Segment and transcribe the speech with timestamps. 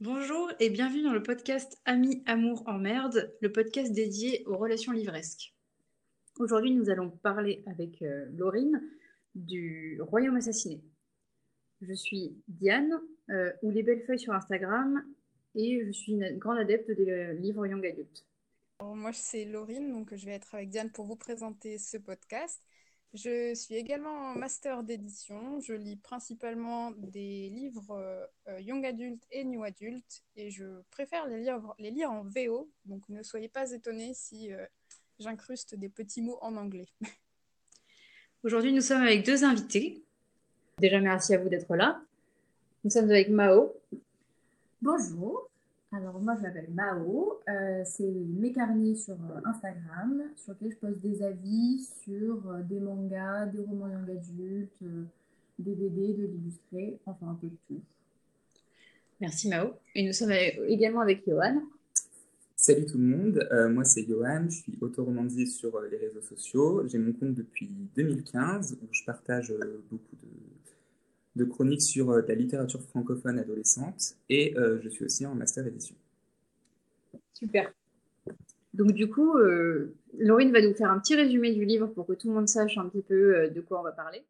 [0.00, 4.92] Bonjour et bienvenue dans le podcast Amis, Amour en merde, le podcast dédié aux relations
[4.92, 5.54] livresques.
[6.38, 8.82] Aujourd'hui, nous allons parler avec euh, Laurine
[9.34, 10.82] du Royaume assassiné.
[11.80, 12.92] Je suis Diane,
[13.30, 15.02] euh, ou les belles feuilles sur Instagram,
[15.54, 18.26] et je suis une grande adepte des livres young adultes.
[18.82, 22.62] moi, c'est Laurine, donc je vais être avec Diane pour vous présenter ce podcast.
[23.14, 25.60] Je suis également master d'édition.
[25.60, 31.40] Je lis principalement des livres euh, young adult et new adult et je préfère les
[31.40, 32.70] lire, les lire en VO.
[32.84, 34.66] Donc ne soyez pas étonnés si euh,
[35.18, 36.88] j'incruste des petits mots en anglais.
[38.44, 40.02] Aujourd'hui, nous sommes avec deux invités.
[40.78, 42.00] Déjà, merci à vous d'être là.
[42.84, 43.72] Nous sommes avec Mao.
[44.82, 45.48] Bonjour.
[45.96, 50.76] Alors moi je m'appelle Mao, euh, c'est mes carnets sur euh, Instagram sur lesquels je
[50.76, 54.84] poste des avis sur euh, des mangas, des romans young adultes,
[55.58, 57.80] des BD, de l'illustré, enfin un peu de tout.
[59.22, 59.70] Merci Mao.
[59.94, 60.32] Et nous sommes
[60.68, 61.62] également avec Johan.
[62.56, 66.86] Salut tout le monde, moi c'est Johan, je suis auto-romandier sur les réseaux sociaux.
[66.86, 69.54] J'ai mon compte depuis 2015 où je partage
[69.90, 70.45] beaucoup de
[71.36, 75.66] de chroniques sur euh, la littérature francophone adolescente et euh, je suis aussi en master
[75.66, 75.94] édition.
[77.34, 77.72] Super.
[78.74, 82.14] Donc du coup, euh, Laurine va nous faire un petit résumé du livre pour que
[82.14, 84.24] tout le monde sache un petit peu de quoi on va parler.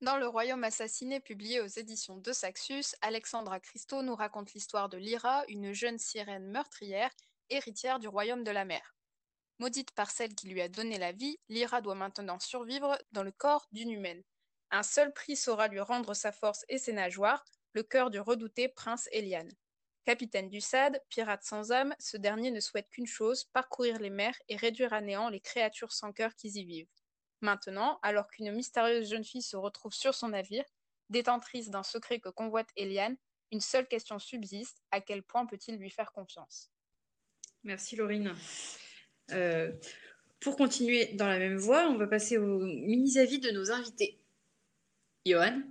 [0.00, 4.96] Dans Le Royaume assassiné, publié aux éditions de Saxus, Alexandra Christo nous raconte l'histoire de
[4.96, 7.10] Lyra, une jeune sirène meurtrière,
[7.50, 8.94] héritière du Royaume de la mer.
[9.58, 13.32] Maudite par celle qui lui a donné la vie, Lyra doit maintenant survivre dans le
[13.32, 14.22] corps d'une humaine.
[14.70, 18.68] Un seul prix saura lui rendre sa force et ses nageoires, le cœur du redouté
[18.68, 19.50] prince Eliane.
[20.04, 24.34] Capitaine du SAD, pirate sans âme, ce dernier ne souhaite qu'une chose, parcourir les mers
[24.48, 26.88] et réduire à néant les créatures sans cœur qui y vivent.
[27.40, 30.64] Maintenant, alors qu'une mystérieuse jeune fille se retrouve sur son navire,
[31.10, 33.16] détentrice d'un secret que convoite Eliane,
[33.52, 36.70] une seule question subsiste, à quel point peut-il lui faire confiance?
[37.64, 38.34] Merci Laurine.
[39.32, 39.72] Euh,
[40.40, 44.18] pour continuer dans la même voie, on va passer aux mini-avis de nos invités.
[45.28, 45.62] Johan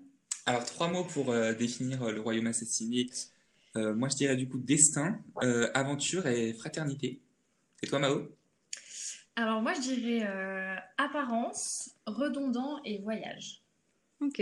[0.46, 3.08] Alors, trois mots pour euh, définir euh, le royaume assassiné.
[3.76, 5.20] Euh, moi, je dirais du coup destin,
[5.74, 7.22] aventure et fraternité.
[7.82, 8.30] Et toi, Mao?
[9.36, 10.28] Alors, moi, je dirais
[10.98, 13.64] apparence, redondant et voyage.
[14.22, 14.42] Ok.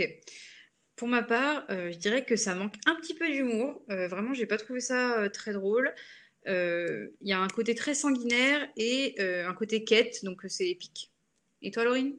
[0.96, 3.82] Pour ma part, je dirais que ça manque un petit peu d'humour.
[3.88, 5.94] vraiment, j'ai pas trouvé ça très drôle.
[6.46, 11.12] Il y a un côté très sanguinaire et un côté quête, donc c'est épique.
[11.60, 12.16] Et toi, Laurine?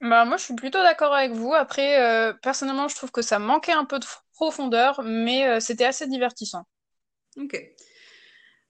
[0.00, 1.52] Bah, moi, je suis plutôt d'accord avec vous.
[1.52, 5.84] Après, euh, personnellement, je trouve que ça manquait un peu de profondeur, mais euh, c'était
[5.84, 6.66] assez divertissant.
[7.36, 7.60] Ok.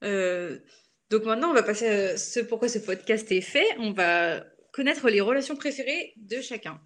[0.03, 0.59] Euh,
[1.09, 3.67] donc maintenant, on va passer à ce pourquoi ce podcast est fait.
[3.79, 6.81] On va connaître les relations préférées de chacun.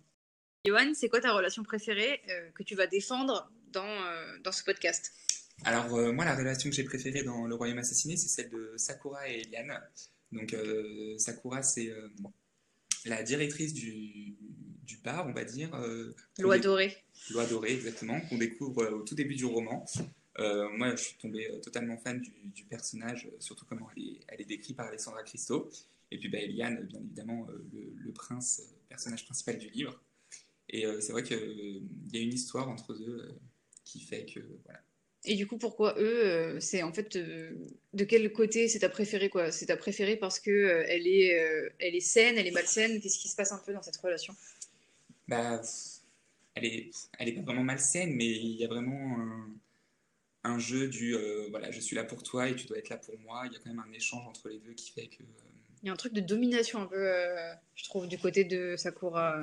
[0.66, 2.22] Johan, c'est quoi ta relation préférée
[2.54, 3.86] que tu vas défendre dans,
[4.42, 5.12] dans ce podcast?
[5.64, 9.28] Alors, moi, la relation que j'ai préférée dans Le Royaume Assassiné, c'est celle de Sakura
[9.28, 9.78] et Eliane.
[10.32, 10.56] Donc,
[11.18, 11.92] Sakura, c'est
[13.04, 14.36] la directrice du,
[14.84, 15.74] du bar, on va dire.
[15.74, 16.96] Euh, Loi dorée.
[17.30, 19.84] Loi dorée, exactement, qu'on découvre euh, au tout début du roman.
[20.38, 24.46] Euh, moi, je suis tombé totalement fan du, personnage, surtout comment elle est, elle est,
[24.46, 25.70] décrite par Alessandra Christo.
[26.10, 30.00] Et puis bah, Eliane, bien évidemment, le, prince, personnage principal du livre.
[30.68, 31.82] Et c'est vrai qu'il
[32.12, 33.38] y a une histoire entre eux
[33.84, 34.80] qui fait que voilà,
[35.26, 37.52] et du coup, pourquoi eux euh, C'est en fait euh,
[37.94, 39.50] de quel côté c'est ta préférée quoi?
[39.50, 43.00] C'est ta préférée parce que euh, elle est, elle est saine, elle est malsaine?
[43.00, 44.34] Qu'est-ce qui se passe un peu dans cette relation?
[45.26, 45.62] Bah,
[46.54, 49.48] elle est, elle est pas vraiment malsaine, mais il y a vraiment un,
[50.44, 51.16] un jeu du
[51.50, 53.44] voilà, je suis là pour toi et tu dois être là pour moi.
[53.46, 55.22] Il y a quand même un échange entre les deux qui fait que.
[55.82, 57.10] Il y a un truc de domination un peu,
[57.74, 59.40] je trouve, du côté de Sakura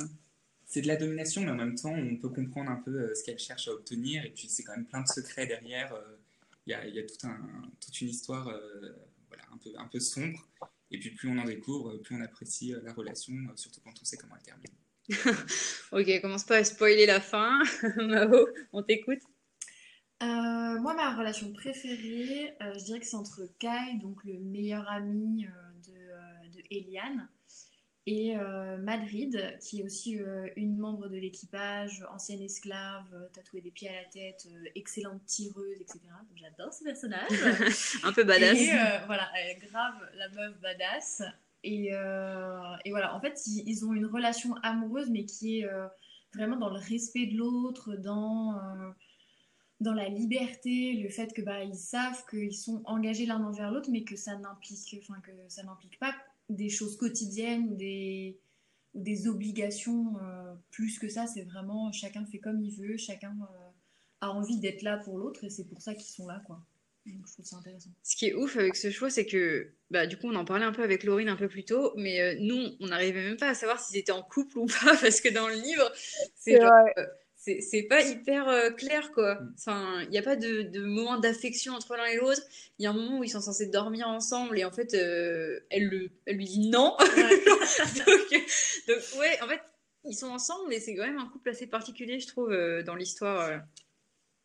[0.72, 3.26] c'est de la domination, mais en même temps, on peut comprendre un peu euh, ce
[3.26, 4.24] qu'elle cherche à obtenir.
[4.24, 5.94] Et puis, c'est quand même plein de secrets derrière.
[5.94, 6.18] Euh,
[6.66, 7.38] il y a, y a tout un,
[7.82, 8.94] toute une histoire euh,
[9.28, 10.48] voilà, un, peu, un peu sombre.
[10.90, 14.16] Et puis, plus on en découvre, plus on apprécie la relation, surtout quand on sait
[14.16, 15.38] comment elle termine.
[15.92, 17.62] ok, commence pas à spoiler la fin.
[17.98, 19.20] Mao, on t'écoute.
[20.22, 25.48] moi, ma relation préférée, je dirais que c'est entre Kai, donc le meilleur ami
[25.86, 27.28] de, de Eliane,
[28.12, 33.62] et euh, Madrid, qui est aussi euh, une membre de l'équipage, ancienne esclave, euh, tatouée
[33.62, 36.02] des pieds à la tête, excellente tireuse, etc.
[36.36, 37.32] J'adore ce personnage.
[38.04, 38.60] Un peu badass.
[38.60, 38.72] Et
[39.06, 41.24] voilà, elle est grave la meuf badass.
[41.64, 45.70] Et, et voilà, en fait, ils, ont une relation amoureuse, mais qui est
[46.34, 48.60] vraiment dans le respect de l'autre, dans
[49.80, 53.90] dans la liberté, le fait que bah ils savent qu'ils sont engagés l'un envers l'autre,
[53.90, 56.14] mais que ça n'implique, enfin que ça n'implique pas
[56.56, 58.40] des choses quotidiennes ou des,
[58.94, 61.28] des obligations euh, plus que ça.
[61.28, 63.70] C'est vraiment chacun fait comme il veut, chacun euh,
[64.22, 66.62] a envie d'être là pour l'autre et c'est pour ça qu'ils sont là, quoi.
[67.06, 67.90] Donc je trouve ça intéressant.
[68.04, 70.66] Ce qui est ouf avec ce choix, c'est que, bah, du coup, on en parlait
[70.66, 73.50] un peu avec Laurine un peu plus tôt, mais euh, nous, on n'arrivait même pas
[73.50, 76.62] à savoir s'ils étaient en couple ou pas, parce que dans le livre, c'est C'est
[76.62, 76.94] genre, vrai.
[77.42, 79.40] C'est pas hyper euh, clair, quoi.
[79.56, 82.42] Enfin, il n'y a pas de, de moment d'affection entre l'un et l'autre.
[82.78, 85.60] Il y a un moment où ils sont censés dormir ensemble, et en fait, euh,
[85.72, 86.96] elle, le, elle lui dit non.
[87.00, 87.44] Ouais.
[88.06, 88.46] donc,
[88.88, 89.62] donc, ouais, en fait,
[90.06, 92.96] ils sont ensemble, mais c'est quand même un couple assez particulier, je trouve, euh, dans
[92.96, 93.62] l'histoire.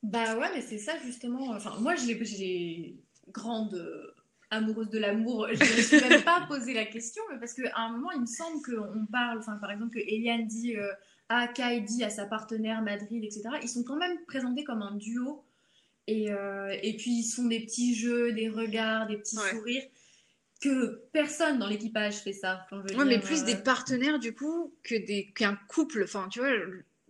[0.03, 1.51] Bah ouais, mais c'est ça justement.
[1.51, 2.97] Enfin, moi, je l'ai, j'ai
[3.29, 4.15] grande
[4.51, 5.49] amoureuse de l'amour.
[5.53, 8.23] Je ne me suis même pas posé la question, mais parce qu'à un moment, il
[8.23, 10.77] me semble qu'on parle, enfin, par exemple, que Eliane dit
[11.29, 13.43] à Kai dit à sa partenaire Madrid, etc.
[13.63, 15.45] Ils sont quand même présentés comme un duo.
[16.07, 19.51] Et, euh, et puis, ils sont des petits jeux, des regards, des petits Ouais.
[19.51, 19.85] sourires.
[20.61, 22.67] Que personne dans l'équipage fait ça.
[22.71, 26.03] Je veux Ouais, mais plus euh, des partenaires du coup que des qu'un couple.
[26.05, 26.49] Enfin, tu vois,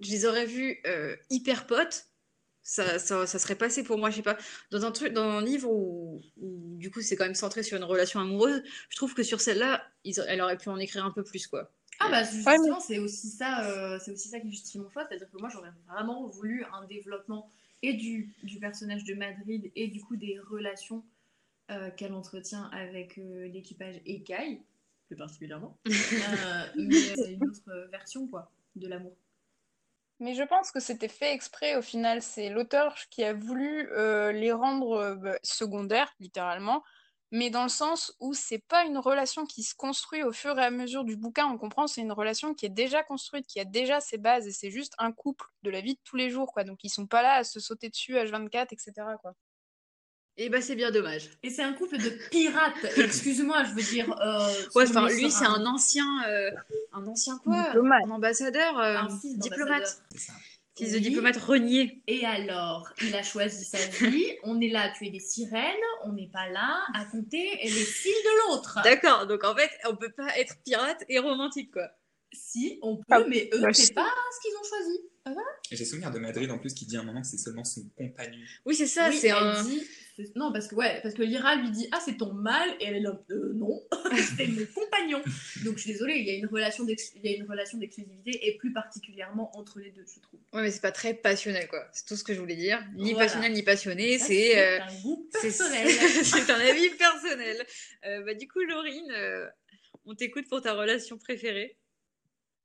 [0.00, 2.06] je les aurais vus euh, hyper potes.
[2.62, 4.36] Ça, ça, ça serait passé pour moi, je sais pas.
[4.72, 7.76] Dans un truc, dans un livre où, où, du coup c'est quand même centré sur
[7.76, 11.12] une relation amoureuse, je trouve que sur celle-là, ils- elle aurait pu en écrire un
[11.12, 11.70] peu plus, quoi.
[12.00, 15.06] Ah bah Ouais, justement, c'est aussi ça, euh, c'est aussi ça qui justifie mon choix,
[15.06, 17.50] c'est-à-dire que moi j'aurais vraiment voulu un développement
[17.82, 21.04] et du, du personnage de Madrid et du coup des relations
[21.70, 24.62] euh, qu'elle entretient avec euh, l'équipage et Kai,
[25.06, 25.78] plus particulièrement.
[25.88, 29.16] Euh, mais c'est une autre version quoi de l'amour.
[30.20, 32.22] Mais je pense que c'était fait exprès au final.
[32.22, 33.88] C'est l'auteur qui a voulu
[34.32, 36.82] les rendre secondaires, littéralement,
[37.32, 40.64] mais dans le sens où c'est pas une relation qui se construit au fur et
[40.64, 41.46] à mesure du bouquin.
[41.46, 44.52] On comprend, c'est une relation qui est déjà construite, qui a déjà ses bases, et
[44.52, 46.64] c'est juste un couple de la vie de tous les jours, quoi.
[46.64, 48.93] Donc ils sont pas là à se sauter dessus H24, etc.
[49.20, 49.34] Quoi.
[50.38, 51.31] Et bah c'est bien dommage.
[51.43, 54.12] Et c'est un couple de pirates, excuse-moi, je veux dire.
[54.20, 56.50] euh, Ouais, enfin lui c'est un ancien, euh,
[56.93, 58.02] un ancien quoi, Diplomate.
[58.06, 60.02] un ambassadeur, euh, un fils diplomate,
[60.76, 62.02] fils de diplomate renié.
[62.06, 64.26] Et alors, il a choisi sa vie.
[64.43, 65.62] On est là à tuer des sirènes.
[66.05, 68.78] On n'est pas là à compter les cils de l'autre.
[68.84, 71.88] D'accord, donc en fait on peut pas être pirate et romantique quoi.
[72.32, 74.99] Si, on peut, Ah, mais eux, bah, c'est pas ce qu'ils ont choisi.
[75.73, 77.64] Et J'ai souvenir de Madrid en plus qui dit à un moment que c'est seulement
[77.64, 78.38] son compagnon.
[78.67, 79.62] Oui c'est ça, oui, c'est un.
[79.62, 79.82] dit.
[80.34, 82.70] Non, parce que, ouais, parce que Lyra lui dit Ah, c'est ton mâle.
[82.81, 83.82] Et elle est là Euh, Non,
[84.37, 85.20] c'est mon compagnon.
[85.64, 87.79] Donc, je suis désolée, il y a une relation d'ex- il y a une relation
[87.79, 90.35] d'exclusivité et plus particulièrement entre les deux, je trouve.
[90.56, 91.87] Ouais, mais c'est pas très passionnel, quoi.
[91.93, 92.82] C'est tout ce que je voulais dire.
[92.94, 93.26] Ni Voilà.
[93.26, 94.19] passionnel, ni passionné.
[94.19, 95.87] C'est euh, un goût c'est- personnel.
[96.25, 97.67] c'est un avis personnel.
[98.06, 99.47] Euh, bah, du coup, Laurine, euh,
[100.06, 101.76] on t'écoute pour ta relation préférée.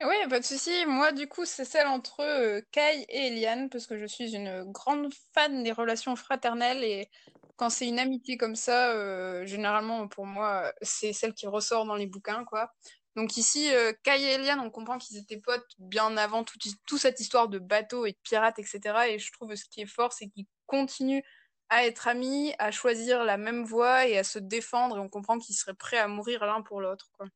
[0.04, 0.72] Oui, pas de souci.
[0.88, 4.64] Moi, du coup, c'est celle entre euh, Kai et Eliane, parce que je suis une
[4.72, 7.10] grande fan des relations fraternelles et
[7.58, 11.96] quand c'est une amitié comme ça, euh, généralement, pour moi, c'est celle qui ressort dans
[11.96, 12.72] les bouquins, quoi.
[13.16, 17.00] Donc ici, euh, Kai et Eliane, on comprend qu'ils étaient potes bien avant toute, toute
[17.00, 19.10] cette histoire de bateaux et de pirates, etc.
[19.10, 21.24] Et je trouve ce qui est fort, c'est qu'ils continuent
[21.70, 25.40] à être amis, à choisir la même voie et à se défendre, et on comprend
[25.40, 27.28] qu'ils seraient prêts à mourir l'un pour l'autre, quoi.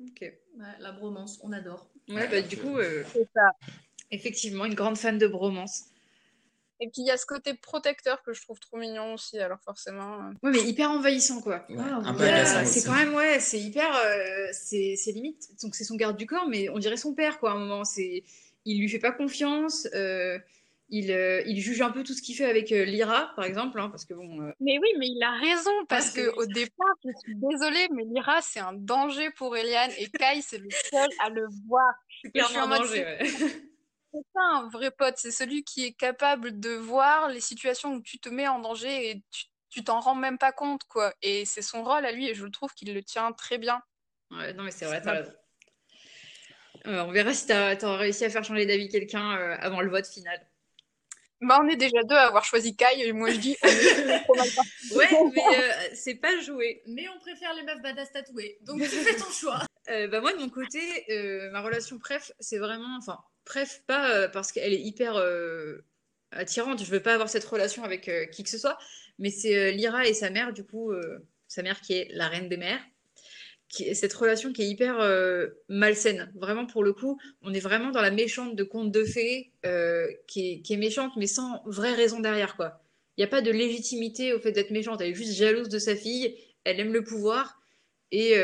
[0.00, 0.20] Ok.
[0.20, 1.90] Ouais, la bromance, on adore.
[2.08, 3.52] Ouais, bah, du coup, euh, C'est ça.
[4.10, 5.89] effectivement, une grande fan de bromance.
[6.80, 9.60] Et puis il y a ce côté protecteur que je trouve trop mignon aussi, alors
[9.62, 10.14] forcément.
[10.14, 11.66] euh, Ouais, mais hyper envahissant, quoi.
[11.68, 13.94] Ouais, Ah, un peu agaçant c'est quand même, ouais, c'est hyper.
[13.94, 15.48] euh, c'est c'est limite.
[15.62, 17.84] Donc, c'est son garde du corps, mais on dirait son père, quoi, à un moment.
[17.84, 18.24] C'est,
[18.64, 19.86] il lui fait pas confiance.
[19.94, 20.38] euh,
[20.92, 23.78] il, euh, il juge un peu tout ce qu'il fait avec euh, Lyra, par exemple,
[23.78, 24.40] hein, parce que bon.
[24.42, 27.86] euh, Mais oui, mais il a raison, parce c'est que au départ, je suis désolée,
[27.94, 31.92] mais Lyra, c'est un danger pour Eliane, et Kai, c'est le seul à le voir.
[32.22, 33.18] c'est clairement en en mode, danger, ouais.
[34.12, 38.02] C'est ça un vrai pote, c'est celui qui est capable de voir les situations où
[38.02, 41.14] tu te mets en danger et tu tu t'en rends même pas compte, quoi.
[41.22, 43.80] Et c'est son rôle à lui, et je le trouve qu'il le tient très bien.
[44.30, 45.32] Ouais, non, mais c'est vrai, t'as raison.
[46.86, 49.90] Euh, on verra si t'as t'auras réussi à faire changer d'avis quelqu'un euh, avant le
[49.90, 50.40] vote final.
[51.42, 53.56] Bah, on est déjà deux à avoir choisi Kai, et moi je dis.
[54.94, 56.82] Ouais, mais euh, c'est pas joué.
[56.86, 58.58] Mais on préfère les meufs badass tatouées.
[58.62, 59.60] Donc, tu fais ton choix.
[59.86, 61.04] Bah moi de mon côté,
[61.50, 65.84] ma relation préf, c'est vraiment, enfin, préf pas euh, parce qu'elle est hyper euh,
[66.32, 66.84] attirante.
[66.84, 68.78] Je veux pas avoir cette relation avec euh, qui que ce soit,
[69.18, 70.92] mais c'est Lyra et sa mère, du coup,
[71.46, 72.58] sa mère qui est la reine des
[73.78, 74.98] est cette relation qui est hyper
[75.68, 76.32] malsaine.
[76.36, 79.52] Vraiment pour le coup, on est vraiment dans la méchante de conte de fées,
[80.26, 82.82] qui est, méchante mais sans vraie raison derrière quoi.
[83.16, 85.02] Il n'y a pas de légitimité au fait d'être méchante.
[85.02, 86.34] Elle est juste jalouse de sa fille.
[86.64, 87.60] Elle aime le pouvoir
[88.10, 88.34] et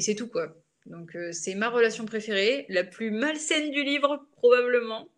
[0.00, 0.59] c'est tout quoi.
[0.86, 5.08] Donc euh, c'est ma relation préférée, la plus malsaine du livre probablement.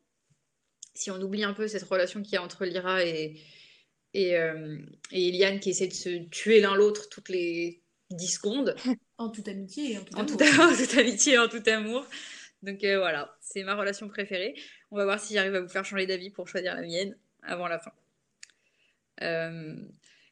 [0.94, 3.40] Si on oublie un peu cette relation qu'il y a entre Lyra et,
[4.12, 4.78] et, euh,
[5.10, 8.76] et Eliane qui essaient de se tuer l'un l'autre toutes les 10 secondes,
[9.18, 10.60] En toute amitié et en tout en amour.
[10.60, 12.06] en toute amitié et en tout amour.
[12.62, 14.54] Donc euh, voilà, c'est ma relation préférée.
[14.90, 17.16] On va voir si j'arrive à vous faire changer d'avis pour choisir la mienne.
[17.42, 17.92] avant la fin.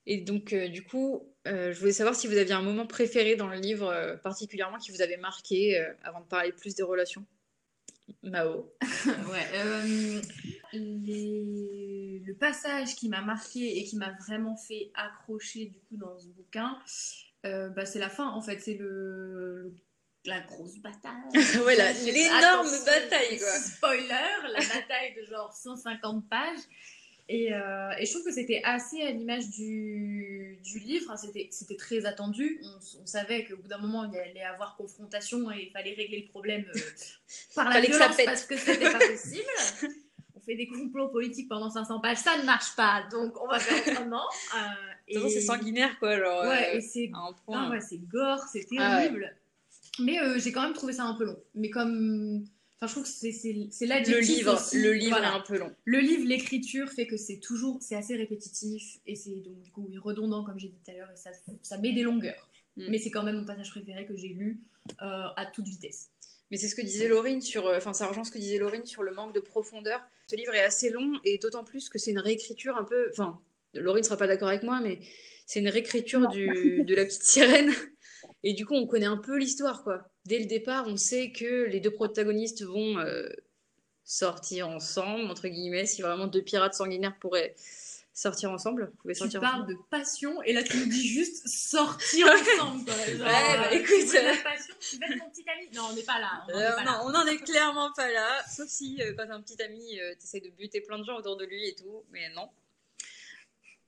[0.06, 3.56] Et donc, du coup, je voulais savoir si vous aviez un moment préféré dans le
[3.58, 7.24] livre, euh, particulièrement qui vous avait marqué, euh, avant de parler plus des relations.
[8.22, 8.72] Mao.
[9.30, 10.20] Ouais, euh,
[10.72, 16.18] les- le passage qui m'a marqué et qui m'a vraiment fait accrocher du coup dans
[16.18, 16.78] ce bouquin,
[17.46, 19.72] euh, bah, c'est la fin en fait, c'est le,
[20.26, 21.12] la grosse bataille.
[21.64, 23.48] Ouais, l'énorme bataille, quoi.
[23.58, 24.08] Spoiler,
[24.52, 26.60] la bataille de genre 150 pages.
[27.32, 31.76] Et, euh, et je trouve que c'était assez à l'image du, du livre, c'était c'était
[31.76, 32.60] très attendu.
[32.64, 35.94] On, on savait qu'au bout d'un moment, il y allait avoir confrontation et il fallait
[35.94, 36.80] régler le problème euh,
[37.54, 38.26] par la que ça violence pète.
[38.26, 39.44] parce que c'était pas possible.
[40.34, 43.58] On fait des complots politiques pendant 500 pages, ça ne marche pas, donc on va
[43.60, 44.24] faire autrement.
[44.56, 46.18] Euh, c'est sanguinaire, quoi.
[46.18, 47.10] Genre, Ouais, euh, et c'est
[47.70, 49.02] ouais, gore, c'est Ah ouais.
[49.04, 49.36] terrible.
[49.98, 51.38] Mais euh, j'ai quand même trouvé ça un peu long.
[51.54, 52.44] Mais comme.
[52.82, 54.36] Enfin, je trouve que c'est- c'est Le l'adjectif.
[54.38, 54.80] livre, aussi.
[54.80, 55.32] le livre Voilà.
[55.32, 55.70] est un peu long.
[55.84, 57.78] Le livre, l'écriture fait que c'est toujours.
[57.82, 58.98] C'est assez répétitif.
[59.06, 61.10] Et c'est donc, du coup, redondant, comme j'ai dit tout à l'heure.
[61.12, 61.30] Et ça,
[61.62, 62.48] ça met des longueurs.
[62.76, 62.86] Mm.
[62.90, 64.60] Mais c'est quand même mon passage préféré que j'ai lu
[65.02, 66.08] euh, à toute vitesse.
[66.50, 68.84] Mais c'est ce que disait Laurine sur, euh, enfin ça rejoint ce que disait Laurine
[68.86, 70.00] sur le manque de profondeur.
[70.28, 73.38] Ce livre est assez long et d'autant plus que c'est une réécriture un peu, enfin
[73.74, 74.98] Laurine sera pas d'accord avec moi, mais
[75.46, 76.46] c'est une réécriture du,
[76.84, 77.70] de la petite sirène.
[78.42, 80.08] Et du coup on connaît un peu l'histoire quoi.
[80.24, 83.28] Dès le départ on sait que les deux protagonistes vont euh,
[84.04, 87.54] sortir ensemble entre guillemets si vraiment deux pirates sanguinaires pourraient
[88.12, 89.74] sortir ensemble, pouvaient Tu sortir parles ensemble.
[89.74, 92.26] de passion et là tu nous dis juste sortir
[92.58, 92.84] ensemble.
[92.84, 92.94] Quoi.
[92.94, 95.44] Genre, Ouais, bah, euh, écoute, tu de la euh, passion, tu veux être mon petit
[95.48, 95.68] ami.
[95.74, 96.44] Non, on n'est pas là.
[96.48, 99.98] On Euh, n'en est clairement pas là, sauf si euh, quand t'as un petit ami,
[100.00, 102.48] euh, t'essayes de buter plein de gens autour de lui et tout, mais non.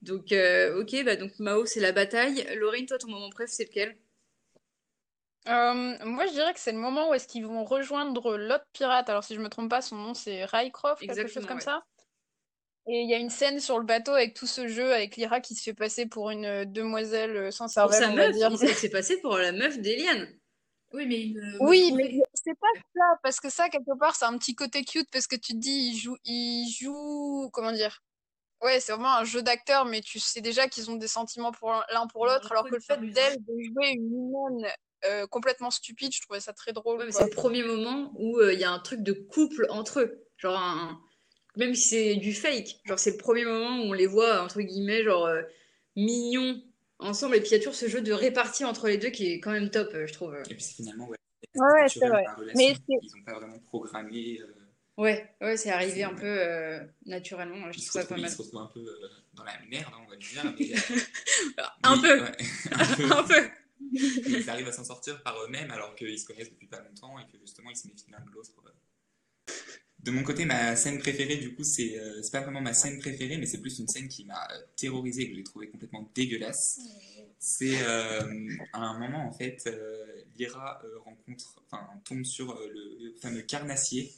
[0.03, 2.47] Donc, euh, ok, bah donc Mao, c'est la bataille.
[2.57, 3.97] Laurine, toi, ton moment préf, c'est lequel?
[5.49, 9.09] Euh, moi, je dirais que c'est le moment où est-ce qu'ils vont rejoindre l'autre pirate.
[9.09, 11.63] Alors, si je me trompe pas, son nom c'est Rycroft, quelque chose comme ouais.
[11.63, 11.83] ça.
[12.89, 15.41] Et il y a une scène sur le bateau avec tout ce jeu avec Lyra
[15.41, 18.27] qui se fait passer pour une euh, demoiselle euh, sans Pour cervelle, sa on va
[18.27, 18.49] meuf, dire.
[18.51, 20.29] il s'est s'est passé pour la meuf d'Eliane.
[20.93, 21.57] Oui, mais une.
[21.61, 25.09] Oui, mais c'est pas ça, parce que ça, quelque part, c'est un petit côté cute,
[25.11, 28.03] parce que tu te dis, il joue, il joue, comment dire?
[28.61, 31.73] Ouais, c'est vraiment un jeu d'acteur, mais tu sais déjà qu'ils ont des sentiments pour
[31.93, 34.73] l'un pour l'autre, alors que le fait d'elle de jouer une humaine
[35.07, 38.53] euh, complètement stupide, je trouvais ça très drôle, Ouais, c'est le premier moment où euh,
[38.53, 40.25] il y a un truc de couple entre eux.
[40.39, 41.01] Genre, un...
[41.57, 44.61] même si c'est du fake, genre, c'est le premier moment où on les voit, entre
[44.61, 45.43] guillemets, genre, euh,
[45.97, 46.63] mignons
[46.99, 47.37] ensemble.
[47.37, 49.41] Et puis, il y a toujours ce jeu de répartie entre les deux qui est
[49.41, 50.35] quand même top, euh, je trouve.
[50.51, 51.17] Et puis finalement, ouais,
[51.55, 52.25] Ouais, c'est vrai.
[52.57, 54.39] Mais c'est- Ils n'ont pas vraiment programmé.
[54.41, 54.47] euh,
[54.99, 57.71] Ouais, ouais, c'est arrivé C'est- un peu euh, naturellement.
[57.73, 58.31] Je trouve ça pas retrouvent, ils mal.
[58.31, 60.45] se retrouvent un peu euh, dans la merde, hein, on va dire.
[60.59, 62.21] Mais, euh, Un mais, peu.
[62.23, 62.33] ouais,
[62.73, 63.13] un peu.
[63.13, 63.49] un peu.
[63.93, 67.27] Ils arrivent à s'en sortir par eux-mêmes alors qu'ils se connaissent depuis pas longtemps et
[67.31, 68.51] que justement ils se méfient l'un de l'autre.
[70.01, 73.37] De mon côté, ma scène préférée, du coup, c'est euh, pas vraiment ma scène préférée,
[73.39, 76.81] mais c'est plus une scène qui m'a euh, terrorisé et que j'ai trouvé complètement dégueulasse.
[77.39, 78.21] C'est euh,
[78.73, 80.05] à un moment, en fait, euh,
[80.37, 84.13] Lyra euh, rencontre, enfin, tombe sur euh, le fameux carnassier.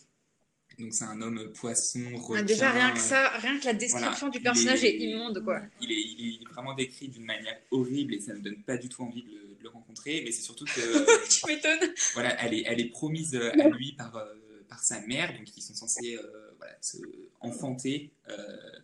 [0.78, 2.42] Donc, c'est un homme poisson, Ah, requin.
[2.44, 5.44] déjà, rien que euh, ça, rien que la description voilà, du personnage est- est immonde,
[5.44, 5.60] quoi.
[5.82, 8.88] Il est, il est vraiment décrit d'une manière horrible et ça ne donne pas du
[8.88, 10.22] tout envie de le, le rencontrer.
[10.24, 11.92] Mais c'est surtout que tu m'étonnes.
[12.14, 14.34] voilà, elle est, elle est promise euh, à lui par, euh,
[14.68, 16.98] par sa mère, donc ils sont censés euh, voilà, se
[17.40, 18.12] enfanter.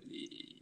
[0.09, 0.57] les-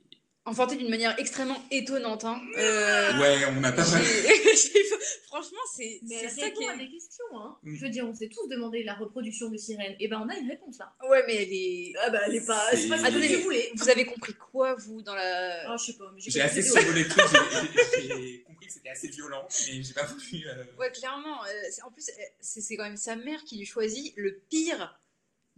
[0.49, 2.25] Enfanté d'une manière extrêmement étonnante.
[2.25, 2.41] Hein.
[2.57, 4.85] Euh, Ouais, on n'a pas j'ai-
[5.27, 6.79] Franchement, c'est Mais c'est elle ça qui répond à est.
[6.79, 7.25] des questions.
[7.35, 7.57] Hein.
[7.63, 7.75] Mm.
[7.77, 9.95] Je veux dire, on s'est tous demandé la reproduction de sirène.
[10.01, 10.93] Et ben, on a une réponse là.
[11.09, 11.93] Ouais, mais elle est.
[12.03, 12.63] Ah bah, elle est pas.
[12.73, 13.71] C'est pas ce que Attendez, mais voulais.
[13.75, 15.71] vous avez compris quoi, vous, dans la.
[15.71, 16.11] Ah, je sais pas.
[16.17, 19.95] J'ai compris assez que c'était survolé le j'ai- compris que c'était assez violent, mais j'ai
[19.95, 20.47] pas voulu.
[20.49, 21.45] euh, Ouais, clairement.
[21.45, 22.03] euh, c'est- en plus,
[22.41, 24.99] c'est c'est quand même sa mère qui lui choisit le pire.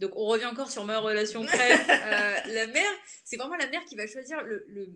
[0.01, 1.79] Donc, on revient encore sur ma relation crève.
[1.89, 2.91] Euh, la mère,
[3.23, 4.87] c'est vraiment la mère qui va choisir le, le,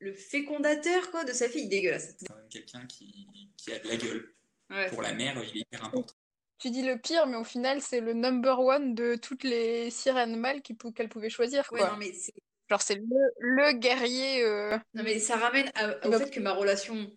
[0.00, 1.68] le fécondateur quoi, de sa fille.
[1.68, 2.16] Dégueulasse.
[2.28, 3.26] quand même quelqu'un qui,
[3.56, 4.34] qui a de la gueule.
[4.70, 4.88] Ouais.
[4.90, 6.14] Pour la mère, il est hyper important.
[6.58, 10.36] Tu dis le pire, mais au final, c'est le number one de toutes les sirènes
[10.36, 12.32] mâles qu'elle pouvait choisir, Ouais, non, mais c'est
[12.70, 13.02] Genre, c'est le,
[13.40, 14.42] le guerrier.
[14.42, 17.10] euh, Non, mais ça ramène à- au fait que ma relation,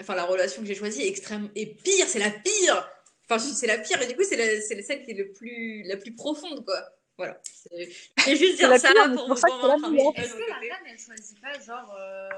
[0.00, 2.90] enfin la relation que j'ai choisie est extrême et pire, c'est la pire.
[3.28, 6.14] Enfin, c'est la pire et du coup c'est celle qui est le plus, la plus
[6.14, 6.78] profonde quoi.
[7.16, 7.40] Voilà.
[7.44, 7.88] C'est
[8.18, 10.18] je vais juste dire la ça pire, là pour vous convaincre.
[10.18, 12.28] Est-ce que la reine, elle choisit pas, genre, euh,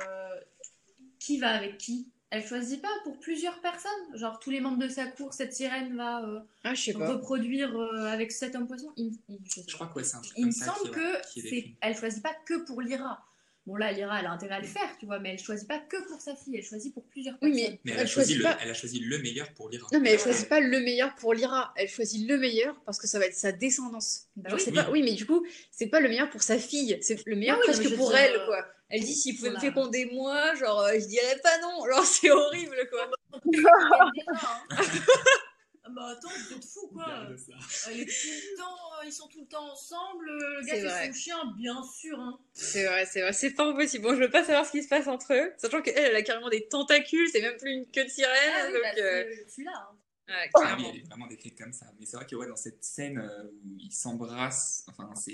[1.18, 2.08] qui va avec qui?
[2.30, 3.90] Elle choisit pas pour plusieurs personnes?
[4.16, 8.32] Genre, tous les membres de sa cour, cette sirène va euh, Ah, reproduire euh, avec
[8.32, 8.92] cet homme poisson?
[8.96, 10.92] Il, il- je crois que ouais, c'est un truc Il comme me ça semble est-
[10.92, 13.24] que elle choisit pas que pour Lyra.
[13.66, 15.80] Bon, là, Lyra, elle a intérêt à le faire, tu vois, mais elle choisit pas
[15.80, 17.70] que pour sa fille, elle choisit pour plusieurs Oui, personnes.
[17.72, 19.68] mais- Mais elle, Elle a choisi choisit le, pas- elle a choisi le meilleur pour
[19.70, 19.88] Lyra.
[19.92, 21.74] Non, mais elle choisit pas le meilleur pour Lyra.
[21.76, 24.26] Elle choisit le meilleur parce que ça va être sa descendance.
[24.36, 24.64] Bah Genre, oui.
[24.68, 24.72] Oui.
[24.74, 24.90] pas...
[24.92, 26.96] oui, mais du coup, c'est pas le meilleur pour sa fille.
[27.02, 28.64] C'est le meilleur Ah oui, presque pour dire, elle, euh, quoi.
[28.88, 31.84] Elle dit s'il pouvait me féconder moi, genre, euh, je dirais pas non.
[31.90, 33.10] Genre, c'est horrible, quoi.
[35.88, 37.04] Ah bah attends, vous êtes fous quoi!
[37.04, 37.52] Regarde ça.
[37.90, 41.02] Elle est tout le temps, euh, ils sont tout le temps ensemble, le gars vrai.
[41.02, 42.18] c'est son chien, bien sûr.
[42.18, 42.38] Hein.
[42.54, 43.32] C'est vrai, c'est vrai.
[43.32, 44.02] C'est pas impossible.
[44.04, 45.52] Bon, je veux pas savoir ce qui se passe entre eux.
[45.58, 47.28] Sachant qu'elle, elle a carrément des tentacules.
[47.30, 48.32] C'est même plus une queue de sirène.
[48.56, 49.72] Ah oui, donc, bah, euh, c'est celui-là.
[49.76, 49.96] Hein.
[50.28, 51.86] ouais, Ah elle est vraiment décrite comme ça.
[52.00, 55.32] Mais c'est vrai que ouais, dans cette scène euh, où ils s'embrassent, enfin, c'est.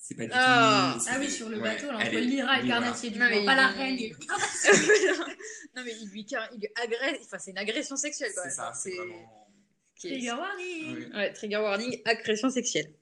[0.00, 0.94] C'est pas du Ah.
[0.96, 1.04] tout.
[1.04, 2.66] c'est- Ah oui, sur le ouais, bateau, là, elle entre est- Lyra et.
[2.68, 3.98] Carnassier, du Non, coup, mais pas la reine.
[5.76, 6.24] non, mais il lui,
[6.54, 7.20] il lui agresse.
[7.24, 8.44] Enfin, c'est une agression sexuelle, quoi.
[8.44, 9.47] C'est ça, c'est vraiment.
[9.98, 10.96] Trigger warning.
[10.96, 11.16] Ouais.
[11.16, 12.92] Ouais, trigger warning, agression sexuelle.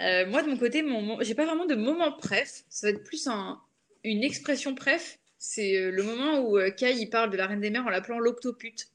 [0.00, 2.64] Euh, moi, de mon côté, mon, mo- j'ai pas vraiment de moment préf.
[2.68, 3.60] Ça va être plus un,
[4.02, 5.18] une expression préf.
[5.38, 7.90] C'est euh, le moment où euh, Kai il parle de la Reine des Mers en
[7.90, 8.88] l'appelant l'octopute.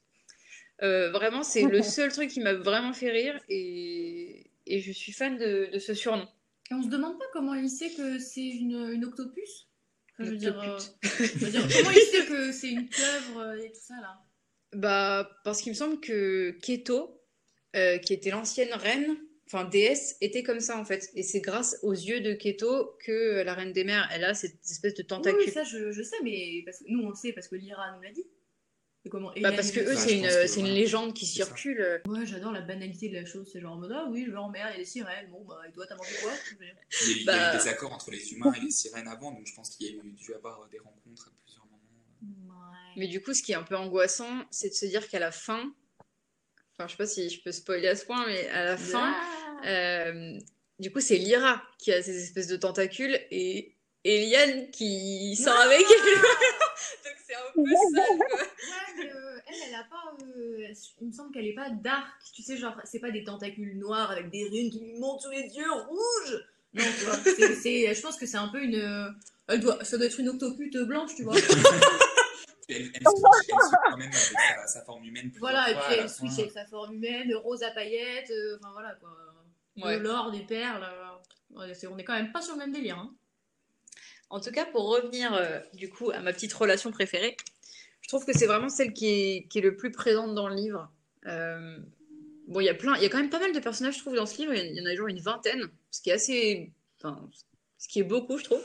[0.81, 5.11] Euh, vraiment, c'est le seul truc qui m'a vraiment fait rire et, et je suis
[5.11, 6.27] fan de, de ce surnom.
[6.71, 9.67] Et on se demande pas comment il sait que c'est une, une octopus?
[10.19, 10.97] Je, veux dire, euh, Octopute.
[11.03, 14.21] je veux dire, comment il sait que c'est une pieuvre et tout ça là?
[14.73, 17.18] Bah, parce qu'il me semble que Keto,
[17.75, 21.09] euh, qui était l'ancienne reine, enfin déesse, était comme ça en fait.
[21.15, 24.63] Et c'est grâce aux yeux de Keto que la Reine des Mers, elle a cette
[24.69, 25.41] espèce de tentacule.
[25.45, 27.95] oui, ça je, je sais, mais parce que nous on le sait parce que Lyra
[27.95, 28.25] nous l'a dit.
[29.05, 32.01] Et comment Bah, parce que eux, c'est une, que, une légende qui circule.
[32.05, 33.49] Ouais, j'adore la banalité de la chose.
[33.51, 35.29] C'est genre en mode ah oui, je vais en mer, il y a des sirènes.
[35.31, 36.33] Bon, bah, et toi, t'as mangé quoi?
[37.07, 37.55] Il y, a, y a Bah.
[37.55, 39.89] eu des accords entre les humains et les sirènes avant, donc je pense qu'il y
[39.91, 41.79] a eu, dû avoir des rencontres à plusieurs moments.
[42.97, 45.31] Mais du coup, ce qui est un peu angoissant, c'est de se dire qu'à la
[45.31, 45.73] fin,
[46.79, 49.13] enfin, je sais pas si je peux spoiler à ce point, mais à la fin,
[49.13, 49.67] Ah.
[49.67, 50.37] euh,
[50.79, 55.63] du coup, c'est Lyra qui a ces espèces de tentacules et Eliane qui sort Ah.
[55.65, 55.85] avec elle.
[57.03, 57.63] Donc c'est un peu
[57.95, 58.39] sale, quoi.
[58.39, 58.45] Ouais,
[58.97, 60.17] mais euh, elle, elle a pas.
[60.37, 62.07] euh, il me semble qu'elle est pas dark.
[62.33, 65.31] Tu sais, genre, c'est pas des tentacules noirs avec des runes qui lui montent sous
[65.31, 66.45] les yeux rouges.
[66.73, 67.15] Non, tu vois.
[67.23, 69.13] c'est- c'est- je pense que c'est un peu une.
[69.47, 71.33] Elle doit, ça doit être une octopute blanche, tu vois.
[72.69, 75.31] Elle, elle, switch, elle switch quand même avec sa, sa forme humaine.
[75.39, 76.07] voilà, et puis elle fin.
[76.07, 79.09] switch avec sa forme humaine, rose à paillettes, euh, enfin voilà quoi.
[79.77, 79.97] Ouais.
[79.97, 80.83] De l'or, des perles.
[80.83, 82.97] euh, ouais, on est quand même pas sur le même délire.
[82.97, 83.13] Hein.
[84.29, 87.35] En tout cas, pour revenir euh, du coup à ma petite relation préférée,
[88.01, 90.55] je trouve que c'est vraiment celle qui est, qui est le plus présente dans le
[90.55, 90.91] livre.
[91.25, 91.77] Euh,
[92.47, 93.99] bon, il y a plein, il y a quand même pas mal de personnages, je
[94.01, 94.53] trouve, dans ce livre.
[94.53, 97.27] Il y en- il y en a genre une vingtaine, ce qui est assez, enfin,
[97.77, 98.61] ce qui est beaucoup, je trouve.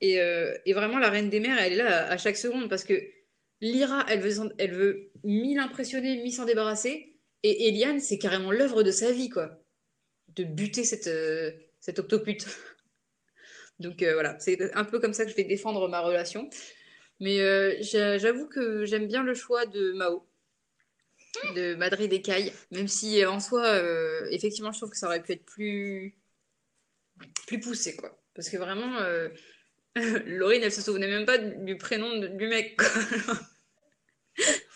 [0.00, 2.68] Et, euh, et vraiment, la Reine des Mers, elle est là à, à chaque seconde
[2.68, 3.00] parce que
[3.64, 7.16] Lyra, elle veut, s'en- elle veut mi l'impressionner, mi s'en débarrasser.
[7.42, 9.58] Et Eliane, c'est carrément l'œuvre de sa vie, quoi.
[10.36, 11.52] De buter cette, euh,
[11.98, 12.46] octopute.
[13.80, 16.48] Donc euh, voilà, c'est un peu comme ça que je vais défendre ma relation.
[17.20, 20.26] Mais euh, j'a- j'avoue que j'aime bien le choix de Mao,
[21.54, 23.80] de Madrid Kai, même si en soi,
[24.30, 26.14] effectivement, je trouve que ça aurait pu être plus,
[27.62, 28.20] poussé, quoi.
[28.34, 28.98] Parce que vraiment,
[30.26, 32.88] Laurine, elle se souvenait même pas du prénom du mec, quoi.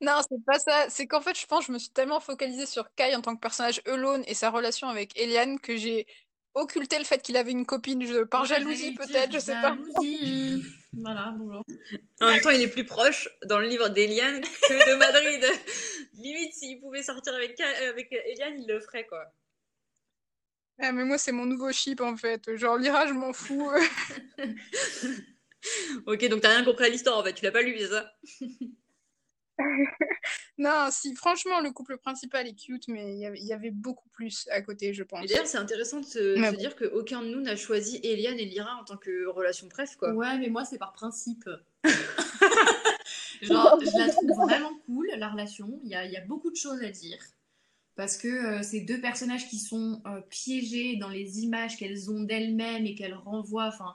[0.00, 0.86] Non, c'est pas ça.
[0.88, 3.40] C'est qu'en fait, je pense, je me suis tellement focalisée sur Kai en tant que
[3.40, 6.06] personnage alone et sa relation avec Eliane que j'ai
[6.54, 9.76] occulté le fait qu'il avait une copine je- par jalousie, peut-être, je sais pas.
[9.76, 10.64] Jalousie.
[10.94, 11.64] voilà, bonjour.
[12.20, 15.44] En même temps, il est plus proche dans le livre d'Eliane que de Madrid.
[16.14, 19.24] Limite, s'il pouvait sortir avec, Kai- avec Eliane, il le ferait, quoi.
[20.82, 22.56] Ah, mais moi, c'est mon nouveau chip en fait.
[22.56, 23.70] Genre, Lyra, je m'en fous.
[26.06, 28.10] Ok, donc t'as rien compris à l'histoire, en fait, tu l'as pas lu, c'est ça?
[30.58, 33.70] non, si, franchement, le couple principal est cute, mais il y avait- il y avait
[33.70, 35.24] beaucoup plus à côté, je pense.
[35.24, 36.56] Et d'ailleurs, c'est intéressant de se, bon.
[36.56, 40.12] dire qu'aucun de nous n'a choisi Eliane et Lyra en tant que relation préf, quoi.
[40.12, 41.48] Ouais, mais moi, c'est par principe.
[43.42, 45.80] Genre, je la trouve vraiment cool, la relation.
[45.84, 47.18] Il y a, il y a beaucoup de choses à dire.
[47.96, 52.22] Parce que euh, c'est deux personnages qui sont euh, piégés dans les images qu'elles ont
[52.22, 53.66] d'elles-mêmes et qu'elles renvoient.
[53.68, 53.94] Enfin,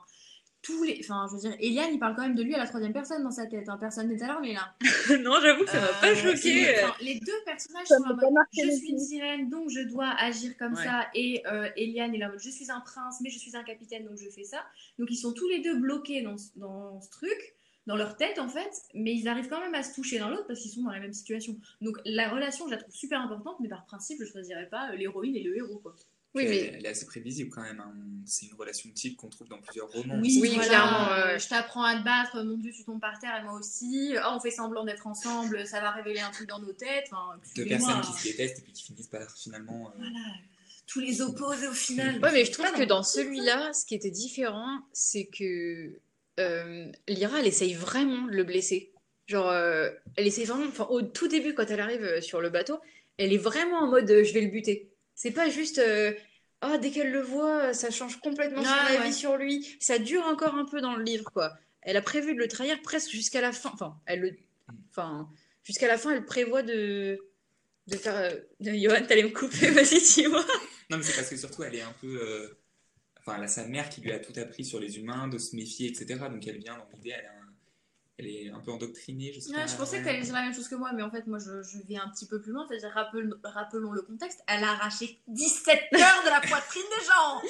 [0.66, 0.98] tous les.
[1.02, 3.22] Enfin, je veux dire, Eliane, il parle quand même de lui à la troisième personne
[3.24, 3.70] dans sa tête.
[3.70, 3.78] hein.
[3.80, 4.74] Personne n'est alarmé là.
[5.20, 6.76] non, j'avoue que ça m'a pas Euh, choqué.
[6.84, 9.82] enfin, les deux personnages Ça sont en pas mode je suis une sirène donc je
[9.82, 10.84] dois agir comme Ouais.
[10.84, 13.56] ça et euh, Eliane est là en mode je suis un prince mais je suis
[13.56, 14.64] un capitaine donc je fais ça
[15.00, 17.56] donc ils sont tous les deux bloqués dans, ce- dans ce truc
[17.88, 20.48] dans leur tête en fait mais ils arrivent quand même à se toucher l'un l'autre
[20.48, 23.58] parce qu'ils sont dans la même situation donc la relation je la trouve super importante
[23.60, 25.96] mais par principe je choisirais pas euh, l'héroïne et le héros quoi
[26.36, 27.80] Oui, elle, mais elle est assez prévisible quand même.
[27.80, 27.94] hein.
[28.28, 30.20] C'est une relation type qu'on trouve dans plusieurs romans.
[30.20, 33.20] oui, Oui, voilà, clairement, euh, je t'apprends à te battre mon dieu tu tombes par
[33.20, 36.50] terre et moi aussi oh, on fait semblant d'être ensemble ça va révéler un truc
[36.50, 39.90] dans nos têtes enfin, Deux personnes qui se détestent et puis qui finissent par finalement.
[39.90, 40.36] euh, Voilà,
[40.88, 42.20] tous les opposés au final.
[42.24, 46.00] Ouais, mais je trouve que dans- celui-là, ce qui était différent, c'est que
[46.40, 48.92] euh, Lyra, elle essaye vraiment de le blesser.
[49.28, 52.80] Genre, euh, elle essaye vraiment, enfin, au tout début, quand elle arrive sur le bateau,
[53.18, 54.90] elle est vraiment en mode euh, je vais le buter.
[55.16, 56.14] C'est pas juste, euh,
[56.62, 59.12] ah, dès qu'elle le voit, ça change complètement son Ah, avis ouais.
[59.12, 59.76] sur lui.
[59.80, 61.54] Ça dure encore un peu dans le livre, quoi.
[61.82, 63.72] Elle a prévu de le trahir presque jusqu'à la fin.
[63.74, 64.36] Enfin, elle le,
[64.90, 65.30] enfin,
[65.64, 67.20] jusqu'à la fin, elle prévoit de,
[67.88, 68.16] de faire.
[68.16, 70.44] euh, Johan, t'allais me couper, vas-y, dis-moi.
[70.90, 72.20] Non, mais c'est parce que surtout, elle est un peu.
[72.22, 72.60] euh,
[73.28, 75.56] Enfin, elle a sa mère qui lui a tout appris sur les humains, de se
[75.56, 76.20] méfier, etc.
[76.30, 77.45] Donc elle vient dans l'idée, elle, a un-
[78.18, 79.68] elle est un peu endoctrinée, je sais Ouais, pas.
[79.68, 81.38] je pensais que tu allais dire la même chose que moi, mais en fait, moi,
[81.40, 82.66] je, je vais un petit peu plus loin.
[82.68, 87.42] C'est-à-dire, rappel- rappelons le contexte, elle a arraché 17 cœurs de la poitrine des gens.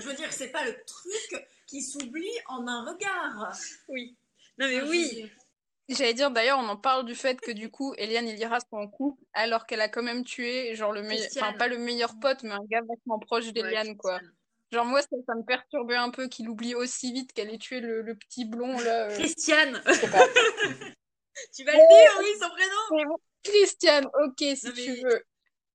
[0.00, 3.52] Je veux dire, c'est pas le truc qui s'oublie en un regard.
[3.88, 4.16] Oui.
[4.58, 5.30] Non, mais je oui.
[5.88, 8.76] J'allais dire d'ailleurs, on en parle du fait que du coup, Eliane et Lyra sont
[8.76, 12.16] en couple, alors qu'elle a quand même tué, genre le meilleur, enfin pas le meilleur
[12.20, 14.20] pote, mais un gars vachement proche d'Eliane, quoi.
[14.72, 17.80] Genre moi, ça, ça me perturbait un peu qu'il oublie aussi vite qu'elle ait tué
[17.80, 19.08] le, le petit blond là.
[19.10, 19.82] euh, Christiane,
[21.54, 23.08] tu vas le dire, oui, son prénom.
[23.08, 25.22] Bon, Christiane, ok, si Non, mais- tu veux.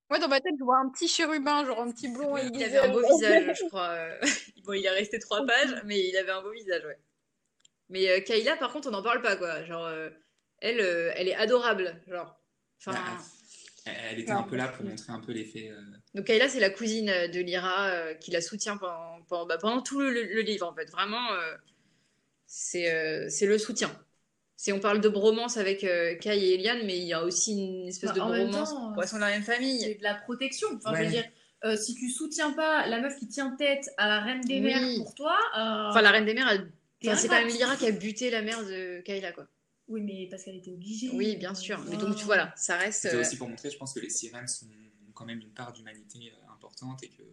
[0.10, 2.78] Moi, dans ma tête, je vois un petit chérubin, genre un petit blond Il aiguisé.
[2.78, 3.90] avait un beau visage, je crois.
[3.90, 4.20] euh.
[4.64, 6.98] Bon, il est resté trois pages, mais il avait un beau visage, ouais.
[7.90, 9.64] Mais euh, Kayla, par contre, on n'en parle pas, quoi.
[9.66, 10.10] Genre, euh,
[10.60, 12.40] elle, euh, elle est adorable, genre.
[12.80, 13.24] Enfin, Bah,
[13.86, 14.38] Elle, était Ouais.
[14.38, 15.70] un peu là pour montrer un peu l'effet.
[15.72, 15.80] euh,
[16.16, 19.58] donc Kayla, c'est la cousine euh, de Lyra euh, qui la soutient pendant, pendant, bah,
[19.60, 20.90] pendant tout le, le livre, en fait.
[20.90, 21.56] Vraiment, euh,
[22.48, 23.92] c'est euh, c'est le soutien.
[24.58, 27.54] Si on parle de bromance avec euh, Kai et Eliane, mais il y a aussi
[27.54, 29.82] une espèce Bah, de bromance temps, elles sont de la même famille.
[29.82, 30.68] C'est de la protection.
[30.76, 31.06] Enfin, je Ouais.
[31.06, 31.26] veux dire,
[31.66, 34.62] euh, si tu soutiens pas la meuf qui tient tête à la reine des Oui.
[34.62, 35.38] mers pour toi.
[35.58, 36.72] euh, Enfin, la reine des mers, elle-
[37.02, 39.46] t'es enfin, c'est quand même Lyra qui a buté la mère de Kayla, quoi.
[39.88, 41.10] Oui, mais parce qu'elle était obligée.
[41.12, 41.84] Oui, bien sûr.
[41.90, 43.04] Mais donc, tu vois, là, ça reste.
[43.04, 45.52] C'était euh, aussi pour montrer, je pense, que les sirènes sont, ont quand même une
[45.54, 47.24] part d'humanité euh, importante et que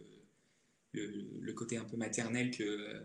[0.91, 2.63] le, le côté un peu maternel que.
[2.63, 3.01] euh,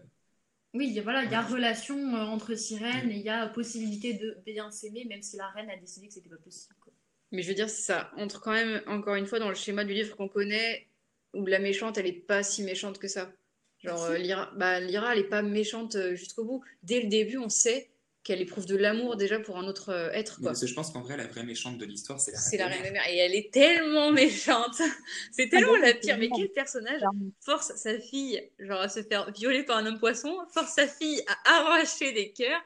[0.74, 3.46] Oui, il y a- voilà, il y a relation entre sirènes et il y a
[3.48, 6.74] possibilité de bien s'aimer, même si la reine a décidé que c'était pas possible.
[6.80, 6.92] quoi.
[7.32, 9.92] Mais je veux dire, ça entre quand même, encore une fois, dans le schéma du
[9.94, 10.86] livre qu'on connaît,
[11.34, 13.30] où la méchante, elle est pas si méchante que ça.
[13.80, 16.64] Genre, euh, Lyra, bah, Lyra, elle est pas méchante jusqu'au bout.
[16.82, 17.90] Dès le début, on sait
[18.28, 20.50] qu'elle éprouve de l'amour déjà pour un autre euh, être, Mais quoi.
[20.50, 22.66] parce que je pense qu'en vrai, la vraie méchante de l'histoire, c'est la C'est la
[22.66, 23.08] reine des mers.
[23.08, 24.82] Et elle est tellement méchante.
[25.32, 26.18] C'est tellement la pire.
[26.18, 27.00] Mais quel personnage
[27.40, 31.22] force sa fille, genre, à se faire violer par un homme poisson, force sa fille
[31.26, 32.60] à arracher des cœurs,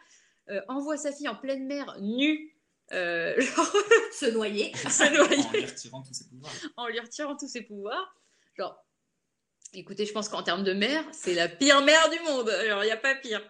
[0.51, 2.57] euh, envoie sa fille en pleine mer, nue,
[2.93, 3.73] euh, genre,
[4.11, 4.73] Se noyer.
[4.77, 5.61] se En noyer.
[5.61, 6.53] lui retirant tous ses pouvoirs.
[6.77, 8.17] en lui retirant tous ses pouvoirs.
[8.59, 8.85] Genre,
[9.75, 12.51] écoutez, je pense qu'en termes de mère, c'est la pire mère du monde.
[12.67, 13.49] Genre, il n'y a pas pire.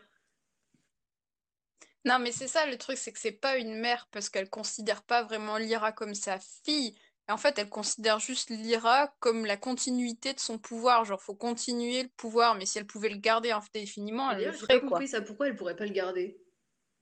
[2.05, 5.03] Non, mais c'est ça le truc, c'est que c'est pas une mère parce qu'elle considère
[5.05, 6.97] pas vraiment Lyra comme sa fille.
[7.29, 11.05] En fait, elle considère juste Lyra comme la continuité de son pouvoir.
[11.05, 14.55] Genre, faut continuer le pouvoir, mais si elle pouvait le garder indéfiniment, elle le D'ailleurs,
[14.55, 14.99] j'ai pas ferait, quoi.
[14.99, 15.21] compris ça.
[15.23, 16.41] Pourquoi elle pourrait pas le garder?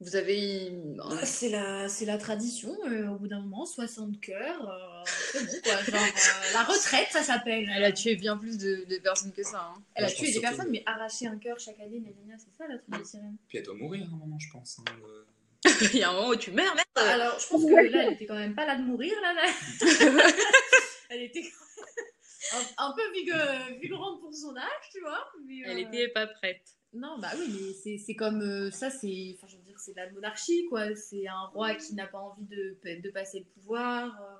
[0.00, 0.72] Vous avez.
[1.02, 5.44] Ah, C'est la, c'est la tradition, euh, au bout d'un moment, 60 cœurs, euh, c'est
[5.44, 5.72] bon quoi.
[5.84, 7.70] Genre, euh, la retraite, ça s'appelle.
[7.74, 9.72] Elle a tué bien plus de, de personnes que ça.
[9.76, 9.82] hein.
[9.94, 12.34] Elle a Je tué pense des surtout- personnes, mais arracher un cœur chaque année, gna,
[12.38, 13.36] c'est ça la truc des sirènes.
[13.48, 14.78] Puis elle doit mourir à un moment, je pense.
[14.80, 15.24] hein, euh.
[15.92, 18.14] Il y a un moment où tu meurs, merde Alors, je pense que là, elle
[18.14, 19.34] était quand même pas là de mourir, là.
[19.34, 19.52] là.
[21.10, 25.22] elle était quand même un, un peu vigue- vigorante pour son âge, tu vois.
[25.46, 26.62] mais, Elle euh, était pas prête.
[26.92, 29.94] Non, bah oui, mais c'est- c'est comme euh, ça, c'est, enfin, je veux dire, c'est
[29.96, 30.94] la monarchie, quoi.
[30.94, 34.20] C'est un roi qui n'a pas envie de, de passer le pouvoir.
[34.22, 34.36] euh,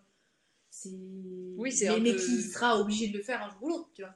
[0.70, 0.90] C'est.
[1.56, 3.68] Oui, c'est mais, un mais peu- qui sera obligé de le faire un jour ou
[3.68, 4.14] l'autre, tu vois.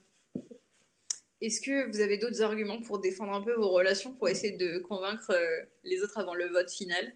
[1.41, 4.79] Est-ce que vous avez d'autres arguments pour défendre un peu vos relations, pour essayer de
[4.79, 7.15] convaincre euh, les autres avant le vote final?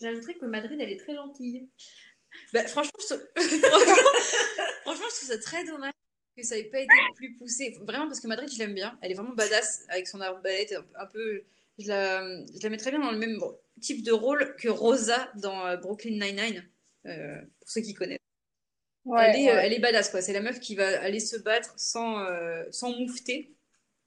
[0.00, 1.68] J'ajouterais que Madrid, elle est très gentille.
[2.52, 3.14] Bah, franchement, je...
[4.82, 5.92] franchement, je trouve ça très dommage
[6.36, 7.76] que ça ait pas été plus poussé.
[7.82, 8.98] Vraiment, parce que Madrid, je l'aime bien.
[9.02, 11.42] Elle est vraiment badass avec son arbalète, un peu.
[11.78, 13.40] Je la, je la mets très bien dans le même
[13.80, 16.64] type de rôle que Rosa dans euh, Brooklyn Nine-Nine,
[17.06, 18.18] euh, pour ceux qui connaissent.
[19.18, 20.22] elle, est, euh, elle est badass, quoi.
[20.22, 23.54] C'est la meuf qui va aller se battre sans, euh, sans moufter.